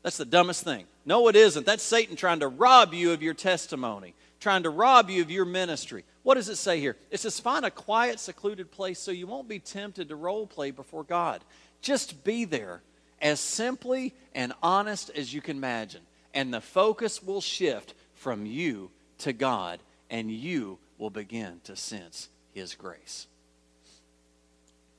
That's 0.02 0.18
the 0.18 0.26
dumbest 0.26 0.64
thing. 0.64 0.86
No, 1.06 1.28
it 1.28 1.36
isn't. 1.36 1.64
That's 1.64 1.84
Satan 1.84 2.16
trying 2.16 2.40
to 2.40 2.48
rob 2.48 2.92
you 2.92 3.12
of 3.12 3.22
your 3.22 3.36
testimony, 3.36 4.16
trying 4.40 4.64
to 4.64 4.72
rob 4.72 5.12
you 5.12 5.22
of 5.22 5.30
your 5.30 5.46
ministry. 5.46 6.06
What 6.24 6.36
does 6.36 6.50
it 6.50 6.56
say 6.56 6.80
here? 6.80 6.98
It 7.12 7.20
says, 7.20 7.40
find 7.40 7.66
a 7.66 7.72
quiet, 7.72 8.20
secluded 8.20 8.72
place 8.72 8.98
so 8.98 9.12
you 9.12 9.28
won't 9.28 9.48
be 9.48 9.60
tempted 9.60 10.10
to 10.10 10.16
role 10.16 10.48
play 10.48 10.72
before 10.72 11.04
God. 11.04 11.44
Just 11.84 12.24
be 12.24 12.46
there 12.46 12.82
as 13.22 13.40
simply 13.40 14.14
and 14.34 14.54
honest 14.64 15.12
as 15.16 15.34
you 15.34 15.42
can 15.42 15.58
imagine. 15.58 16.02
And 16.34 16.54
the 16.54 16.62
focus 16.62 17.22
will 17.22 17.42
shift 17.42 17.94
from 18.16 18.46
you 18.46 18.90
to 19.20 19.34
God, 19.34 19.80
and 20.10 20.32
you 20.32 20.80
will 20.98 21.10
begin 21.10 21.62
to 21.66 21.76
sense 21.76 22.30
His 22.54 22.76
grace. 22.76 23.28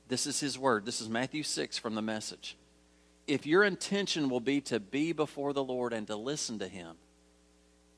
This 0.07 0.27
is 0.27 0.39
His 0.39 0.57
word. 0.59 0.85
This 0.85 1.01
is 1.01 1.09
Matthew 1.09 1.43
6 1.43 1.77
from 1.77 1.95
the 1.95 2.01
message. 2.01 2.55
If 3.25 3.45
your 3.45 3.63
intention 3.63 4.29
will 4.29 4.41
be 4.41 4.61
to 4.61 4.79
be 4.79 5.13
before 5.13 5.53
the 5.53 5.63
Lord 5.63 5.93
and 5.93 6.05
to 6.07 6.15
listen 6.15 6.59
to 6.59 6.67
Him, 6.67 6.95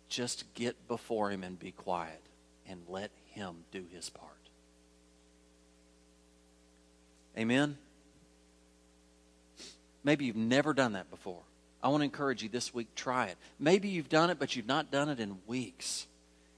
just 0.07 0.53
get 0.53 0.87
before 0.87 1.31
Him 1.31 1.43
and 1.43 1.59
be 1.59 1.71
quiet 1.71 2.21
and 2.67 2.81
let 2.87 3.11
Him 3.31 3.63
do 3.71 3.83
His 3.91 4.09
part. 4.09 4.31
Amen. 7.37 7.77
Maybe 10.05 10.25
you've 10.25 10.35
never 10.35 10.73
done 10.73 10.93
that 10.93 11.09
before. 11.09 11.41
I 11.83 11.89
want 11.89 12.01
to 12.01 12.05
encourage 12.05 12.43
you 12.43 12.47
this 12.47 12.73
week, 12.73 12.87
try 12.95 13.25
it. 13.25 13.37
Maybe 13.59 13.89
you've 13.89 14.07
done 14.07 14.29
it, 14.29 14.39
but 14.39 14.55
you've 14.55 14.67
not 14.67 14.91
done 14.91 15.09
it 15.09 15.19
in 15.19 15.39
weeks, 15.47 16.05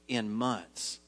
in 0.07 0.29
months. 0.29 0.99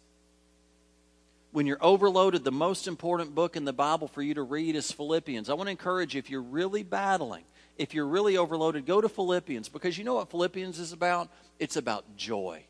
When 1.51 1.67
you're 1.67 1.83
overloaded, 1.83 2.45
the 2.45 2.51
most 2.51 2.87
important 2.87 3.35
book 3.35 3.57
in 3.57 3.65
the 3.65 3.73
Bible 3.73 4.07
for 4.07 4.21
you 4.21 4.33
to 4.35 4.41
read 4.41 4.75
is 4.75 4.89
Philippians. 4.89 5.49
I 5.49 5.53
want 5.53 5.67
to 5.67 5.71
encourage 5.71 6.15
you, 6.15 6.19
if 6.19 6.29
you're 6.29 6.41
really 6.41 6.81
battling, 6.81 7.43
if 7.77 7.93
you're 7.93 8.07
really 8.07 8.37
overloaded, 8.37 8.85
go 8.85 9.01
to 9.01 9.09
Philippians 9.09 9.67
because 9.67 9.97
you 9.97 10.05
know 10.05 10.15
what 10.15 10.31
Philippians 10.31 10.79
is 10.79 10.93
about? 10.93 11.29
It's 11.59 11.75
about 11.75 12.15
joy. 12.15 12.63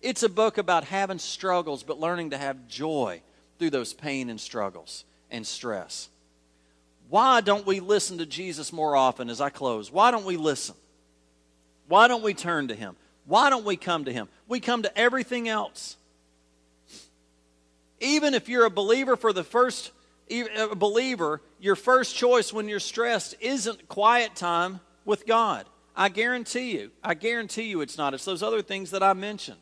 It's 0.00 0.22
a 0.22 0.28
book 0.28 0.56
about 0.56 0.84
having 0.84 1.18
struggles, 1.18 1.82
but 1.82 1.98
learning 1.98 2.30
to 2.30 2.38
have 2.38 2.68
joy 2.68 3.22
through 3.58 3.70
those 3.70 3.92
pain 3.92 4.30
and 4.30 4.40
struggles 4.40 5.04
and 5.32 5.44
stress. 5.44 6.10
Why 7.08 7.40
don't 7.40 7.66
we 7.66 7.80
listen 7.80 8.18
to 8.18 8.26
Jesus 8.26 8.72
more 8.72 8.94
often 8.94 9.30
as 9.30 9.40
I 9.40 9.50
close? 9.50 9.90
Why 9.90 10.10
don't 10.10 10.26
we 10.26 10.36
listen? 10.36 10.74
Why 11.88 12.08
don't 12.08 12.22
we 12.22 12.34
turn 12.34 12.68
to 12.68 12.74
Him? 12.74 12.96
Why 13.26 13.50
don't 13.50 13.64
we 13.64 13.76
come 13.76 14.04
to 14.04 14.12
Him? 14.12 14.28
We 14.46 14.60
come 14.60 14.82
to 14.82 14.98
everything 14.98 15.48
else. 15.48 15.96
Even 18.00 18.34
if 18.34 18.48
you're 18.48 18.66
a 18.66 18.70
believer 18.70 19.16
for 19.16 19.32
the 19.32 19.44
first 19.44 19.92
a 20.30 20.76
believer, 20.76 21.40
your 21.58 21.76
first 21.76 22.14
choice 22.14 22.52
when 22.52 22.68
you're 22.68 22.80
stressed 22.80 23.34
isn't 23.40 23.88
quiet 23.88 24.34
time 24.34 24.80
with 25.04 25.26
God. 25.26 25.66
I 25.96 26.10
guarantee 26.10 26.72
you. 26.72 26.90
I 27.02 27.14
guarantee 27.14 27.64
you 27.64 27.80
it's 27.80 27.98
not. 27.98 28.14
It's 28.14 28.24
those 28.24 28.42
other 28.42 28.62
things 28.62 28.90
that 28.90 29.02
I 29.02 29.14
mentioned. 29.14 29.58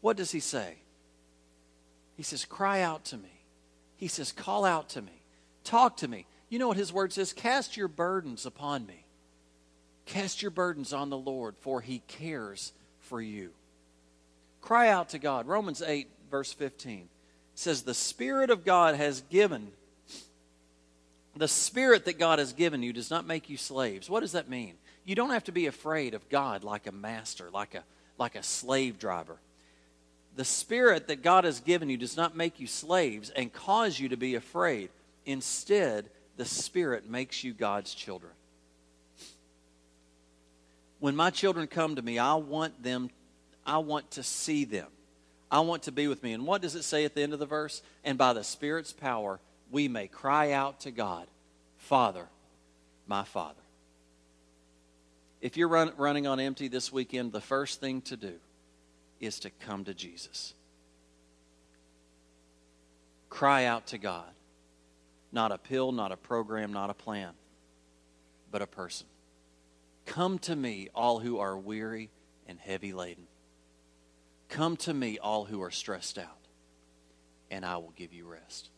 What 0.00 0.16
does 0.16 0.30
he 0.30 0.40
say? 0.40 0.76
He 2.16 2.22
says, 2.22 2.44
Cry 2.44 2.82
out 2.82 3.04
to 3.06 3.16
me. 3.16 3.42
He 3.96 4.08
says, 4.08 4.32
Call 4.32 4.64
out 4.64 4.90
to 4.90 5.02
me. 5.02 5.23
Talk 5.64 5.96
to 5.98 6.08
me. 6.08 6.26
You 6.48 6.58
know 6.58 6.68
what 6.68 6.76
his 6.76 6.92
word 6.92 7.12
says? 7.12 7.32
Cast 7.32 7.76
your 7.76 7.88
burdens 7.88 8.46
upon 8.46 8.86
me. 8.86 9.04
Cast 10.06 10.42
your 10.42 10.50
burdens 10.50 10.92
on 10.92 11.10
the 11.10 11.18
Lord, 11.18 11.56
for 11.60 11.80
he 11.80 12.02
cares 12.06 12.72
for 13.00 13.20
you. 13.20 13.50
Cry 14.60 14.88
out 14.88 15.10
to 15.10 15.18
God. 15.18 15.46
Romans 15.46 15.82
8, 15.82 16.08
verse 16.30 16.52
15 16.52 17.08
says, 17.54 17.82
The 17.82 17.94
Spirit 17.94 18.50
of 18.50 18.64
God 18.64 18.94
has 18.94 19.22
given, 19.30 19.68
the 21.36 21.48
Spirit 21.48 22.04
that 22.04 22.18
God 22.18 22.38
has 22.38 22.52
given 22.52 22.82
you 22.82 22.92
does 22.92 23.10
not 23.10 23.26
make 23.26 23.48
you 23.48 23.56
slaves. 23.56 24.10
What 24.10 24.20
does 24.20 24.32
that 24.32 24.48
mean? 24.48 24.74
You 25.04 25.14
don't 25.14 25.30
have 25.30 25.44
to 25.44 25.52
be 25.52 25.66
afraid 25.66 26.14
of 26.14 26.28
God 26.28 26.64
like 26.64 26.86
a 26.86 26.92
master, 26.92 27.50
like 27.50 27.74
a, 27.74 27.84
like 28.18 28.34
a 28.36 28.42
slave 28.42 28.98
driver. 28.98 29.36
The 30.36 30.44
Spirit 30.44 31.08
that 31.08 31.22
God 31.22 31.44
has 31.44 31.60
given 31.60 31.88
you 31.88 31.96
does 31.96 32.16
not 32.16 32.36
make 32.36 32.58
you 32.58 32.66
slaves 32.66 33.30
and 33.30 33.52
cause 33.52 33.98
you 33.98 34.08
to 34.08 34.16
be 34.16 34.34
afraid. 34.34 34.90
Instead, 35.26 36.10
the 36.36 36.44
Spirit 36.44 37.08
makes 37.08 37.44
you 37.44 37.52
God's 37.52 37.94
children. 37.94 38.32
When 41.00 41.16
my 41.16 41.30
children 41.30 41.66
come 41.66 41.96
to 41.96 42.02
me, 42.02 42.18
I 42.18 42.34
want 42.34 42.82
them, 42.82 43.10
I 43.66 43.78
want 43.78 44.12
to 44.12 44.22
see 44.22 44.64
them. 44.64 44.88
I 45.50 45.60
want 45.60 45.84
to 45.84 45.92
be 45.92 46.08
with 46.08 46.22
me. 46.22 46.32
And 46.32 46.46
what 46.46 46.62
does 46.62 46.74
it 46.74 46.82
say 46.82 47.04
at 47.04 47.14
the 47.14 47.22
end 47.22 47.32
of 47.32 47.38
the 47.38 47.46
verse? 47.46 47.82
And 48.02 48.18
by 48.18 48.32
the 48.32 48.42
Spirit's 48.42 48.92
power, 48.92 49.38
we 49.70 49.88
may 49.88 50.08
cry 50.08 50.52
out 50.52 50.80
to 50.80 50.90
God, 50.90 51.26
Father, 51.78 52.26
my 53.06 53.24
Father. 53.24 53.60
If 55.40 55.56
you're 55.56 55.68
run, 55.68 55.92
running 55.96 56.26
on 56.26 56.40
empty 56.40 56.68
this 56.68 56.90
weekend, 56.90 57.32
the 57.32 57.40
first 57.40 57.80
thing 57.80 58.00
to 58.02 58.16
do 58.16 58.32
is 59.20 59.38
to 59.40 59.50
come 59.60 59.84
to 59.84 59.94
Jesus. 59.94 60.54
Cry 63.28 63.66
out 63.66 63.86
to 63.88 63.98
God. 63.98 64.33
Not 65.34 65.50
a 65.50 65.58
pill, 65.58 65.90
not 65.90 66.12
a 66.12 66.16
program, 66.16 66.72
not 66.72 66.90
a 66.90 66.94
plan, 66.94 67.32
but 68.52 68.62
a 68.62 68.68
person. 68.68 69.08
Come 70.06 70.38
to 70.38 70.54
me, 70.54 70.90
all 70.94 71.18
who 71.18 71.40
are 71.40 71.58
weary 71.58 72.08
and 72.46 72.56
heavy 72.60 72.92
laden. 72.92 73.26
Come 74.48 74.76
to 74.76 74.94
me, 74.94 75.18
all 75.18 75.44
who 75.44 75.60
are 75.60 75.72
stressed 75.72 76.18
out, 76.18 76.46
and 77.50 77.64
I 77.64 77.78
will 77.78 77.92
give 77.96 78.12
you 78.12 78.26
rest. 78.26 78.70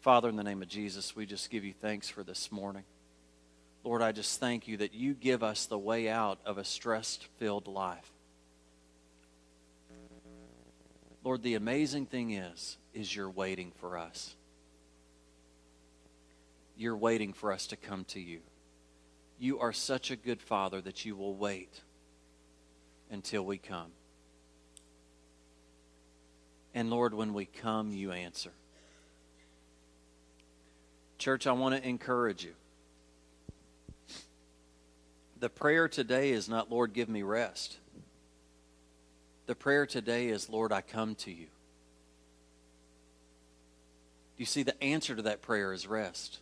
Father, 0.00 0.28
in 0.28 0.36
the 0.36 0.44
name 0.44 0.62
of 0.62 0.68
Jesus, 0.68 1.16
we 1.16 1.26
just 1.26 1.50
give 1.50 1.64
you 1.64 1.72
thanks 1.72 2.08
for 2.08 2.22
this 2.22 2.52
morning. 2.52 2.84
Lord, 3.82 4.00
I 4.00 4.12
just 4.12 4.38
thank 4.38 4.68
you 4.68 4.76
that 4.76 4.94
you 4.94 5.12
give 5.12 5.42
us 5.42 5.66
the 5.66 5.76
way 5.76 6.08
out 6.08 6.38
of 6.46 6.56
a 6.56 6.64
stress 6.64 7.18
filled 7.40 7.66
life. 7.66 8.12
Lord, 11.24 11.42
the 11.42 11.54
amazing 11.54 12.06
thing 12.06 12.30
is, 12.30 12.76
is 12.94 13.16
you're 13.16 13.28
waiting 13.28 13.72
for 13.80 13.98
us. 13.98 14.36
You're 16.76 16.96
waiting 16.96 17.32
for 17.32 17.52
us 17.52 17.66
to 17.68 17.76
come 17.76 18.04
to 18.06 18.20
you. 18.20 18.40
You 19.38 19.60
are 19.60 19.72
such 19.72 20.10
a 20.10 20.16
good 20.16 20.40
Father 20.40 20.80
that 20.80 21.04
you 21.04 21.16
will 21.16 21.34
wait 21.34 21.80
until 23.10 23.44
we 23.44 23.58
come. 23.58 23.90
And 26.74 26.90
Lord, 26.90 27.12
when 27.12 27.34
we 27.34 27.44
come, 27.44 27.92
you 27.92 28.12
answer. 28.12 28.52
Church, 31.18 31.46
I 31.46 31.52
want 31.52 31.74
to 31.74 31.88
encourage 31.88 32.44
you. 32.44 32.54
The 35.38 35.50
prayer 35.50 35.88
today 35.88 36.30
is 36.30 36.48
not, 36.48 36.70
Lord, 36.70 36.92
give 36.92 37.08
me 37.08 37.22
rest. 37.22 37.78
The 39.46 39.54
prayer 39.54 39.86
today 39.86 40.28
is, 40.28 40.48
Lord, 40.48 40.72
I 40.72 40.80
come 40.80 41.14
to 41.16 41.32
you. 41.32 41.48
You 44.36 44.46
see, 44.46 44.62
the 44.62 44.80
answer 44.82 45.14
to 45.14 45.22
that 45.22 45.42
prayer 45.42 45.72
is 45.72 45.86
rest. 45.86 46.38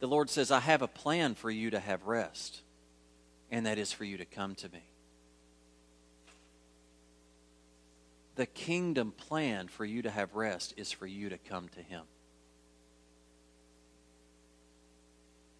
The 0.00 0.08
Lord 0.08 0.30
says, 0.30 0.50
I 0.50 0.60
have 0.60 0.82
a 0.82 0.88
plan 0.88 1.34
for 1.34 1.50
you 1.50 1.70
to 1.70 1.78
have 1.78 2.06
rest, 2.06 2.62
and 3.50 3.66
that 3.66 3.78
is 3.78 3.92
for 3.92 4.04
you 4.04 4.16
to 4.16 4.24
come 4.24 4.54
to 4.56 4.68
me. 4.70 4.82
The 8.36 8.46
kingdom 8.46 9.12
plan 9.12 9.68
for 9.68 9.84
you 9.84 10.00
to 10.02 10.10
have 10.10 10.34
rest 10.34 10.72
is 10.78 10.90
for 10.90 11.06
you 11.06 11.28
to 11.28 11.36
come 11.36 11.68
to 11.68 11.82
Him. 11.82 12.04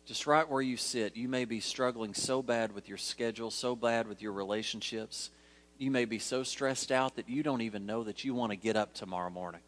Just 0.06 0.26
right 0.26 0.48
where 0.48 0.62
you 0.62 0.78
sit, 0.78 1.16
you 1.16 1.28
may 1.28 1.44
be 1.44 1.60
struggling 1.60 2.14
so 2.14 2.42
bad 2.42 2.72
with 2.72 2.88
your 2.88 2.98
schedule, 2.98 3.50
so 3.50 3.76
bad 3.76 4.08
with 4.08 4.22
your 4.22 4.32
relationships. 4.32 5.30
You 5.78 5.90
may 5.90 6.06
be 6.06 6.18
so 6.18 6.42
stressed 6.42 6.90
out 6.90 7.16
that 7.16 7.28
you 7.28 7.42
don't 7.42 7.60
even 7.60 7.84
know 7.84 8.04
that 8.04 8.24
you 8.24 8.34
want 8.34 8.50
to 8.52 8.56
get 8.56 8.74
up 8.74 8.94
tomorrow 8.94 9.30
morning. 9.30 9.60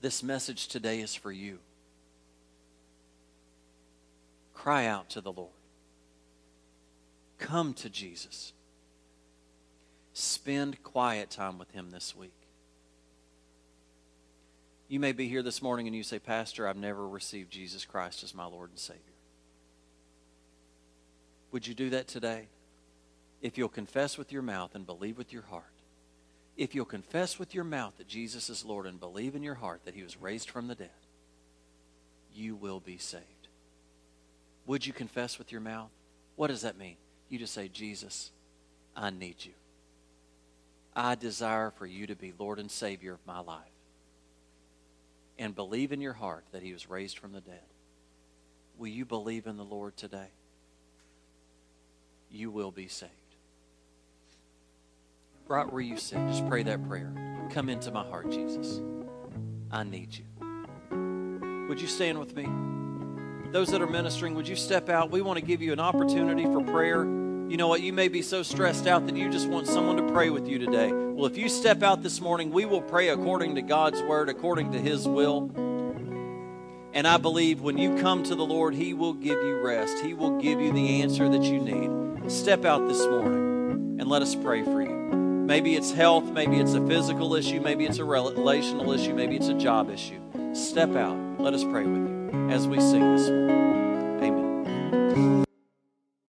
This 0.00 0.22
message 0.22 0.68
today 0.68 1.00
is 1.00 1.14
for 1.14 1.32
you. 1.32 1.58
Cry 4.54 4.86
out 4.86 5.10
to 5.10 5.20
the 5.20 5.32
Lord. 5.32 5.50
Come 7.38 7.74
to 7.74 7.90
Jesus. 7.90 8.52
Spend 10.14 10.82
quiet 10.82 11.28
time 11.28 11.58
with 11.58 11.70
Him 11.72 11.90
this 11.90 12.16
week. 12.16 12.32
You 14.88 15.00
may 15.00 15.12
be 15.12 15.28
here 15.28 15.42
this 15.42 15.60
morning 15.60 15.86
and 15.86 15.96
you 15.96 16.02
say, 16.02 16.18
Pastor, 16.18 16.68
I've 16.68 16.76
never 16.76 17.06
received 17.06 17.50
Jesus 17.50 17.84
Christ 17.84 18.22
as 18.22 18.34
my 18.34 18.46
Lord 18.46 18.70
and 18.70 18.78
Savior. 18.78 19.00
Would 21.50 21.66
you 21.66 21.74
do 21.74 21.90
that 21.90 22.06
today? 22.06 22.48
If 23.42 23.58
you'll 23.58 23.68
confess 23.68 24.16
with 24.16 24.32
your 24.32 24.42
mouth 24.42 24.74
and 24.74 24.86
believe 24.86 25.18
with 25.18 25.32
your 25.32 25.42
heart. 25.42 25.64
If 26.56 26.74
you'll 26.74 26.84
confess 26.84 27.38
with 27.38 27.54
your 27.54 27.64
mouth 27.64 27.94
that 27.98 28.06
Jesus 28.06 28.48
is 28.48 28.64
Lord 28.64 28.86
and 28.86 29.00
believe 29.00 29.34
in 29.34 29.42
your 29.42 29.54
heart 29.54 29.80
that 29.84 29.94
He 29.94 30.02
was 30.02 30.20
raised 30.20 30.48
from 30.48 30.68
the 30.68 30.74
dead, 30.74 30.90
you 32.32 32.54
will 32.54 32.80
be 32.80 32.98
saved. 32.98 33.24
Would 34.66 34.86
you 34.86 34.92
confess 34.92 35.38
with 35.38 35.52
your 35.52 35.60
mouth? 35.60 35.90
What 36.36 36.48
does 36.48 36.62
that 36.62 36.78
mean? 36.78 36.96
You 37.28 37.38
just 37.38 37.54
say, 37.54 37.68
Jesus, 37.68 38.30
I 38.96 39.10
need 39.10 39.36
you. 39.44 39.52
I 40.96 41.14
desire 41.16 41.70
for 41.70 41.86
you 41.86 42.06
to 42.06 42.14
be 42.14 42.32
Lord 42.38 42.58
and 42.58 42.70
Savior 42.70 43.12
of 43.12 43.26
my 43.26 43.40
life. 43.40 43.62
And 45.38 45.54
believe 45.54 45.90
in 45.90 46.00
your 46.00 46.12
heart 46.12 46.44
that 46.52 46.62
he 46.62 46.72
was 46.72 46.88
raised 46.88 47.18
from 47.18 47.32
the 47.32 47.40
dead. 47.40 47.60
Will 48.78 48.88
you 48.88 49.04
believe 49.04 49.46
in 49.46 49.56
the 49.56 49.64
Lord 49.64 49.96
today? 49.96 50.28
You 52.30 52.50
will 52.50 52.70
be 52.70 52.88
saved. 52.88 53.12
Right 55.46 55.70
where 55.70 55.82
you 55.82 55.96
sit, 55.96 56.18
just 56.28 56.48
pray 56.48 56.62
that 56.62 56.86
prayer. 56.88 57.12
Come 57.50 57.68
into 57.68 57.90
my 57.90 58.04
heart, 58.04 58.30
Jesus. 58.30 58.80
I 59.70 59.84
need 59.84 60.16
you. 60.16 61.66
Would 61.68 61.80
you 61.80 61.88
stand 61.88 62.18
with 62.18 62.34
me? 62.34 62.73
Those 63.54 63.68
that 63.68 63.80
are 63.80 63.86
ministering, 63.86 64.34
would 64.34 64.48
you 64.48 64.56
step 64.56 64.88
out? 64.88 65.12
We 65.12 65.22
want 65.22 65.38
to 65.38 65.44
give 65.44 65.62
you 65.62 65.72
an 65.72 65.78
opportunity 65.78 66.42
for 66.42 66.60
prayer. 66.60 67.04
You 67.04 67.56
know 67.56 67.68
what? 67.68 67.82
You 67.82 67.92
may 67.92 68.08
be 68.08 68.20
so 68.20 68.42
stressed 68.42 68.88
out 68.88 69.06
that 69.06 69.16
you 69.16 69.30
just 69.30 69.46
want 69.46 69.68
someone 69.68 69.96
to 69.96 70.12
pray 70.12 70.28
with 70.28 70.48
you 70.48 70.58
today. 70.58 70.90
Well, 70.92 71.26
if 71.26 71.38
you 71.38 71.48
step 71.48 71.84
out 71.84 72.02
this 72.02 72.20
morning, 72.20 72.50
we 72.50 72.64
will 72.64 72.82
pray 72.82 73.10
according 73.10 73.54
to 73.54 73.62
God's 73.62 74.02
word, 74.02 74.28
according 74.28 74.72
to 74.72 74.80
His 74.80 75.06
will. 75.06 75.52
And 76.94 77.06
I 77.06 77.16
believe 77.16 77.60
when 77.60 77.78
you 77.78 77.96
come 77.98 78.24
to 78.24 78.34
the 78.34 78.44
Lord, 78.44 78.74
He 78.74 78.92
will 78.92 79.12
give 79.14 79.40
you 79.40 79.60
rest. 79.60 80.04
He 80.04 80.14
will 80.14 80.40
give 80.40 80.60
you 80.60 80.72
the 80.72 81.02
answer 81.02 81.28
that 81.28 81.44
you 81.44 81.60
need. 81.60 82.32
Step 82.32 82.64
out 82.64 82.88
this 82.88 83.06
morning 83.06 84.00
and 84.00 84.08
let 84.08 84.20
us 84.20 84.34
pray 84.34 84.64
for 84.64 84.82
you. 84.82 84.88
Maybe 84.88 85.76
it's 85.76 85.92
health, 85.92 86.24
maybe 86.32 86.58
it's 86.58 86.74
a 86.74 86.84
physical 86.88 87.36
issue, 87.36 87.60
maybe 87.60 87.86
it's 87.86 87.98
a 87.98 88.04
relational 88.04 88.90
issue, 88.90 89.14
maybe 89.14 89.36
it's 89.36 89.46
a 89.46 89.54
job 89.54 89.90
issue. 89.90 90.20
Step 90.54 90.96
out. 90.96 91.16
Let 91.38 91.54
us 91.54 91.62
pray 91.62 91.84
with 91.84 92.08
you 92.08 92.23
as 92.50 92.66
we 92.68 92.78
sing 92.80 93.14
this 93.14 93.28
morning. 93.30 94.22
Amen. 94.22 95.43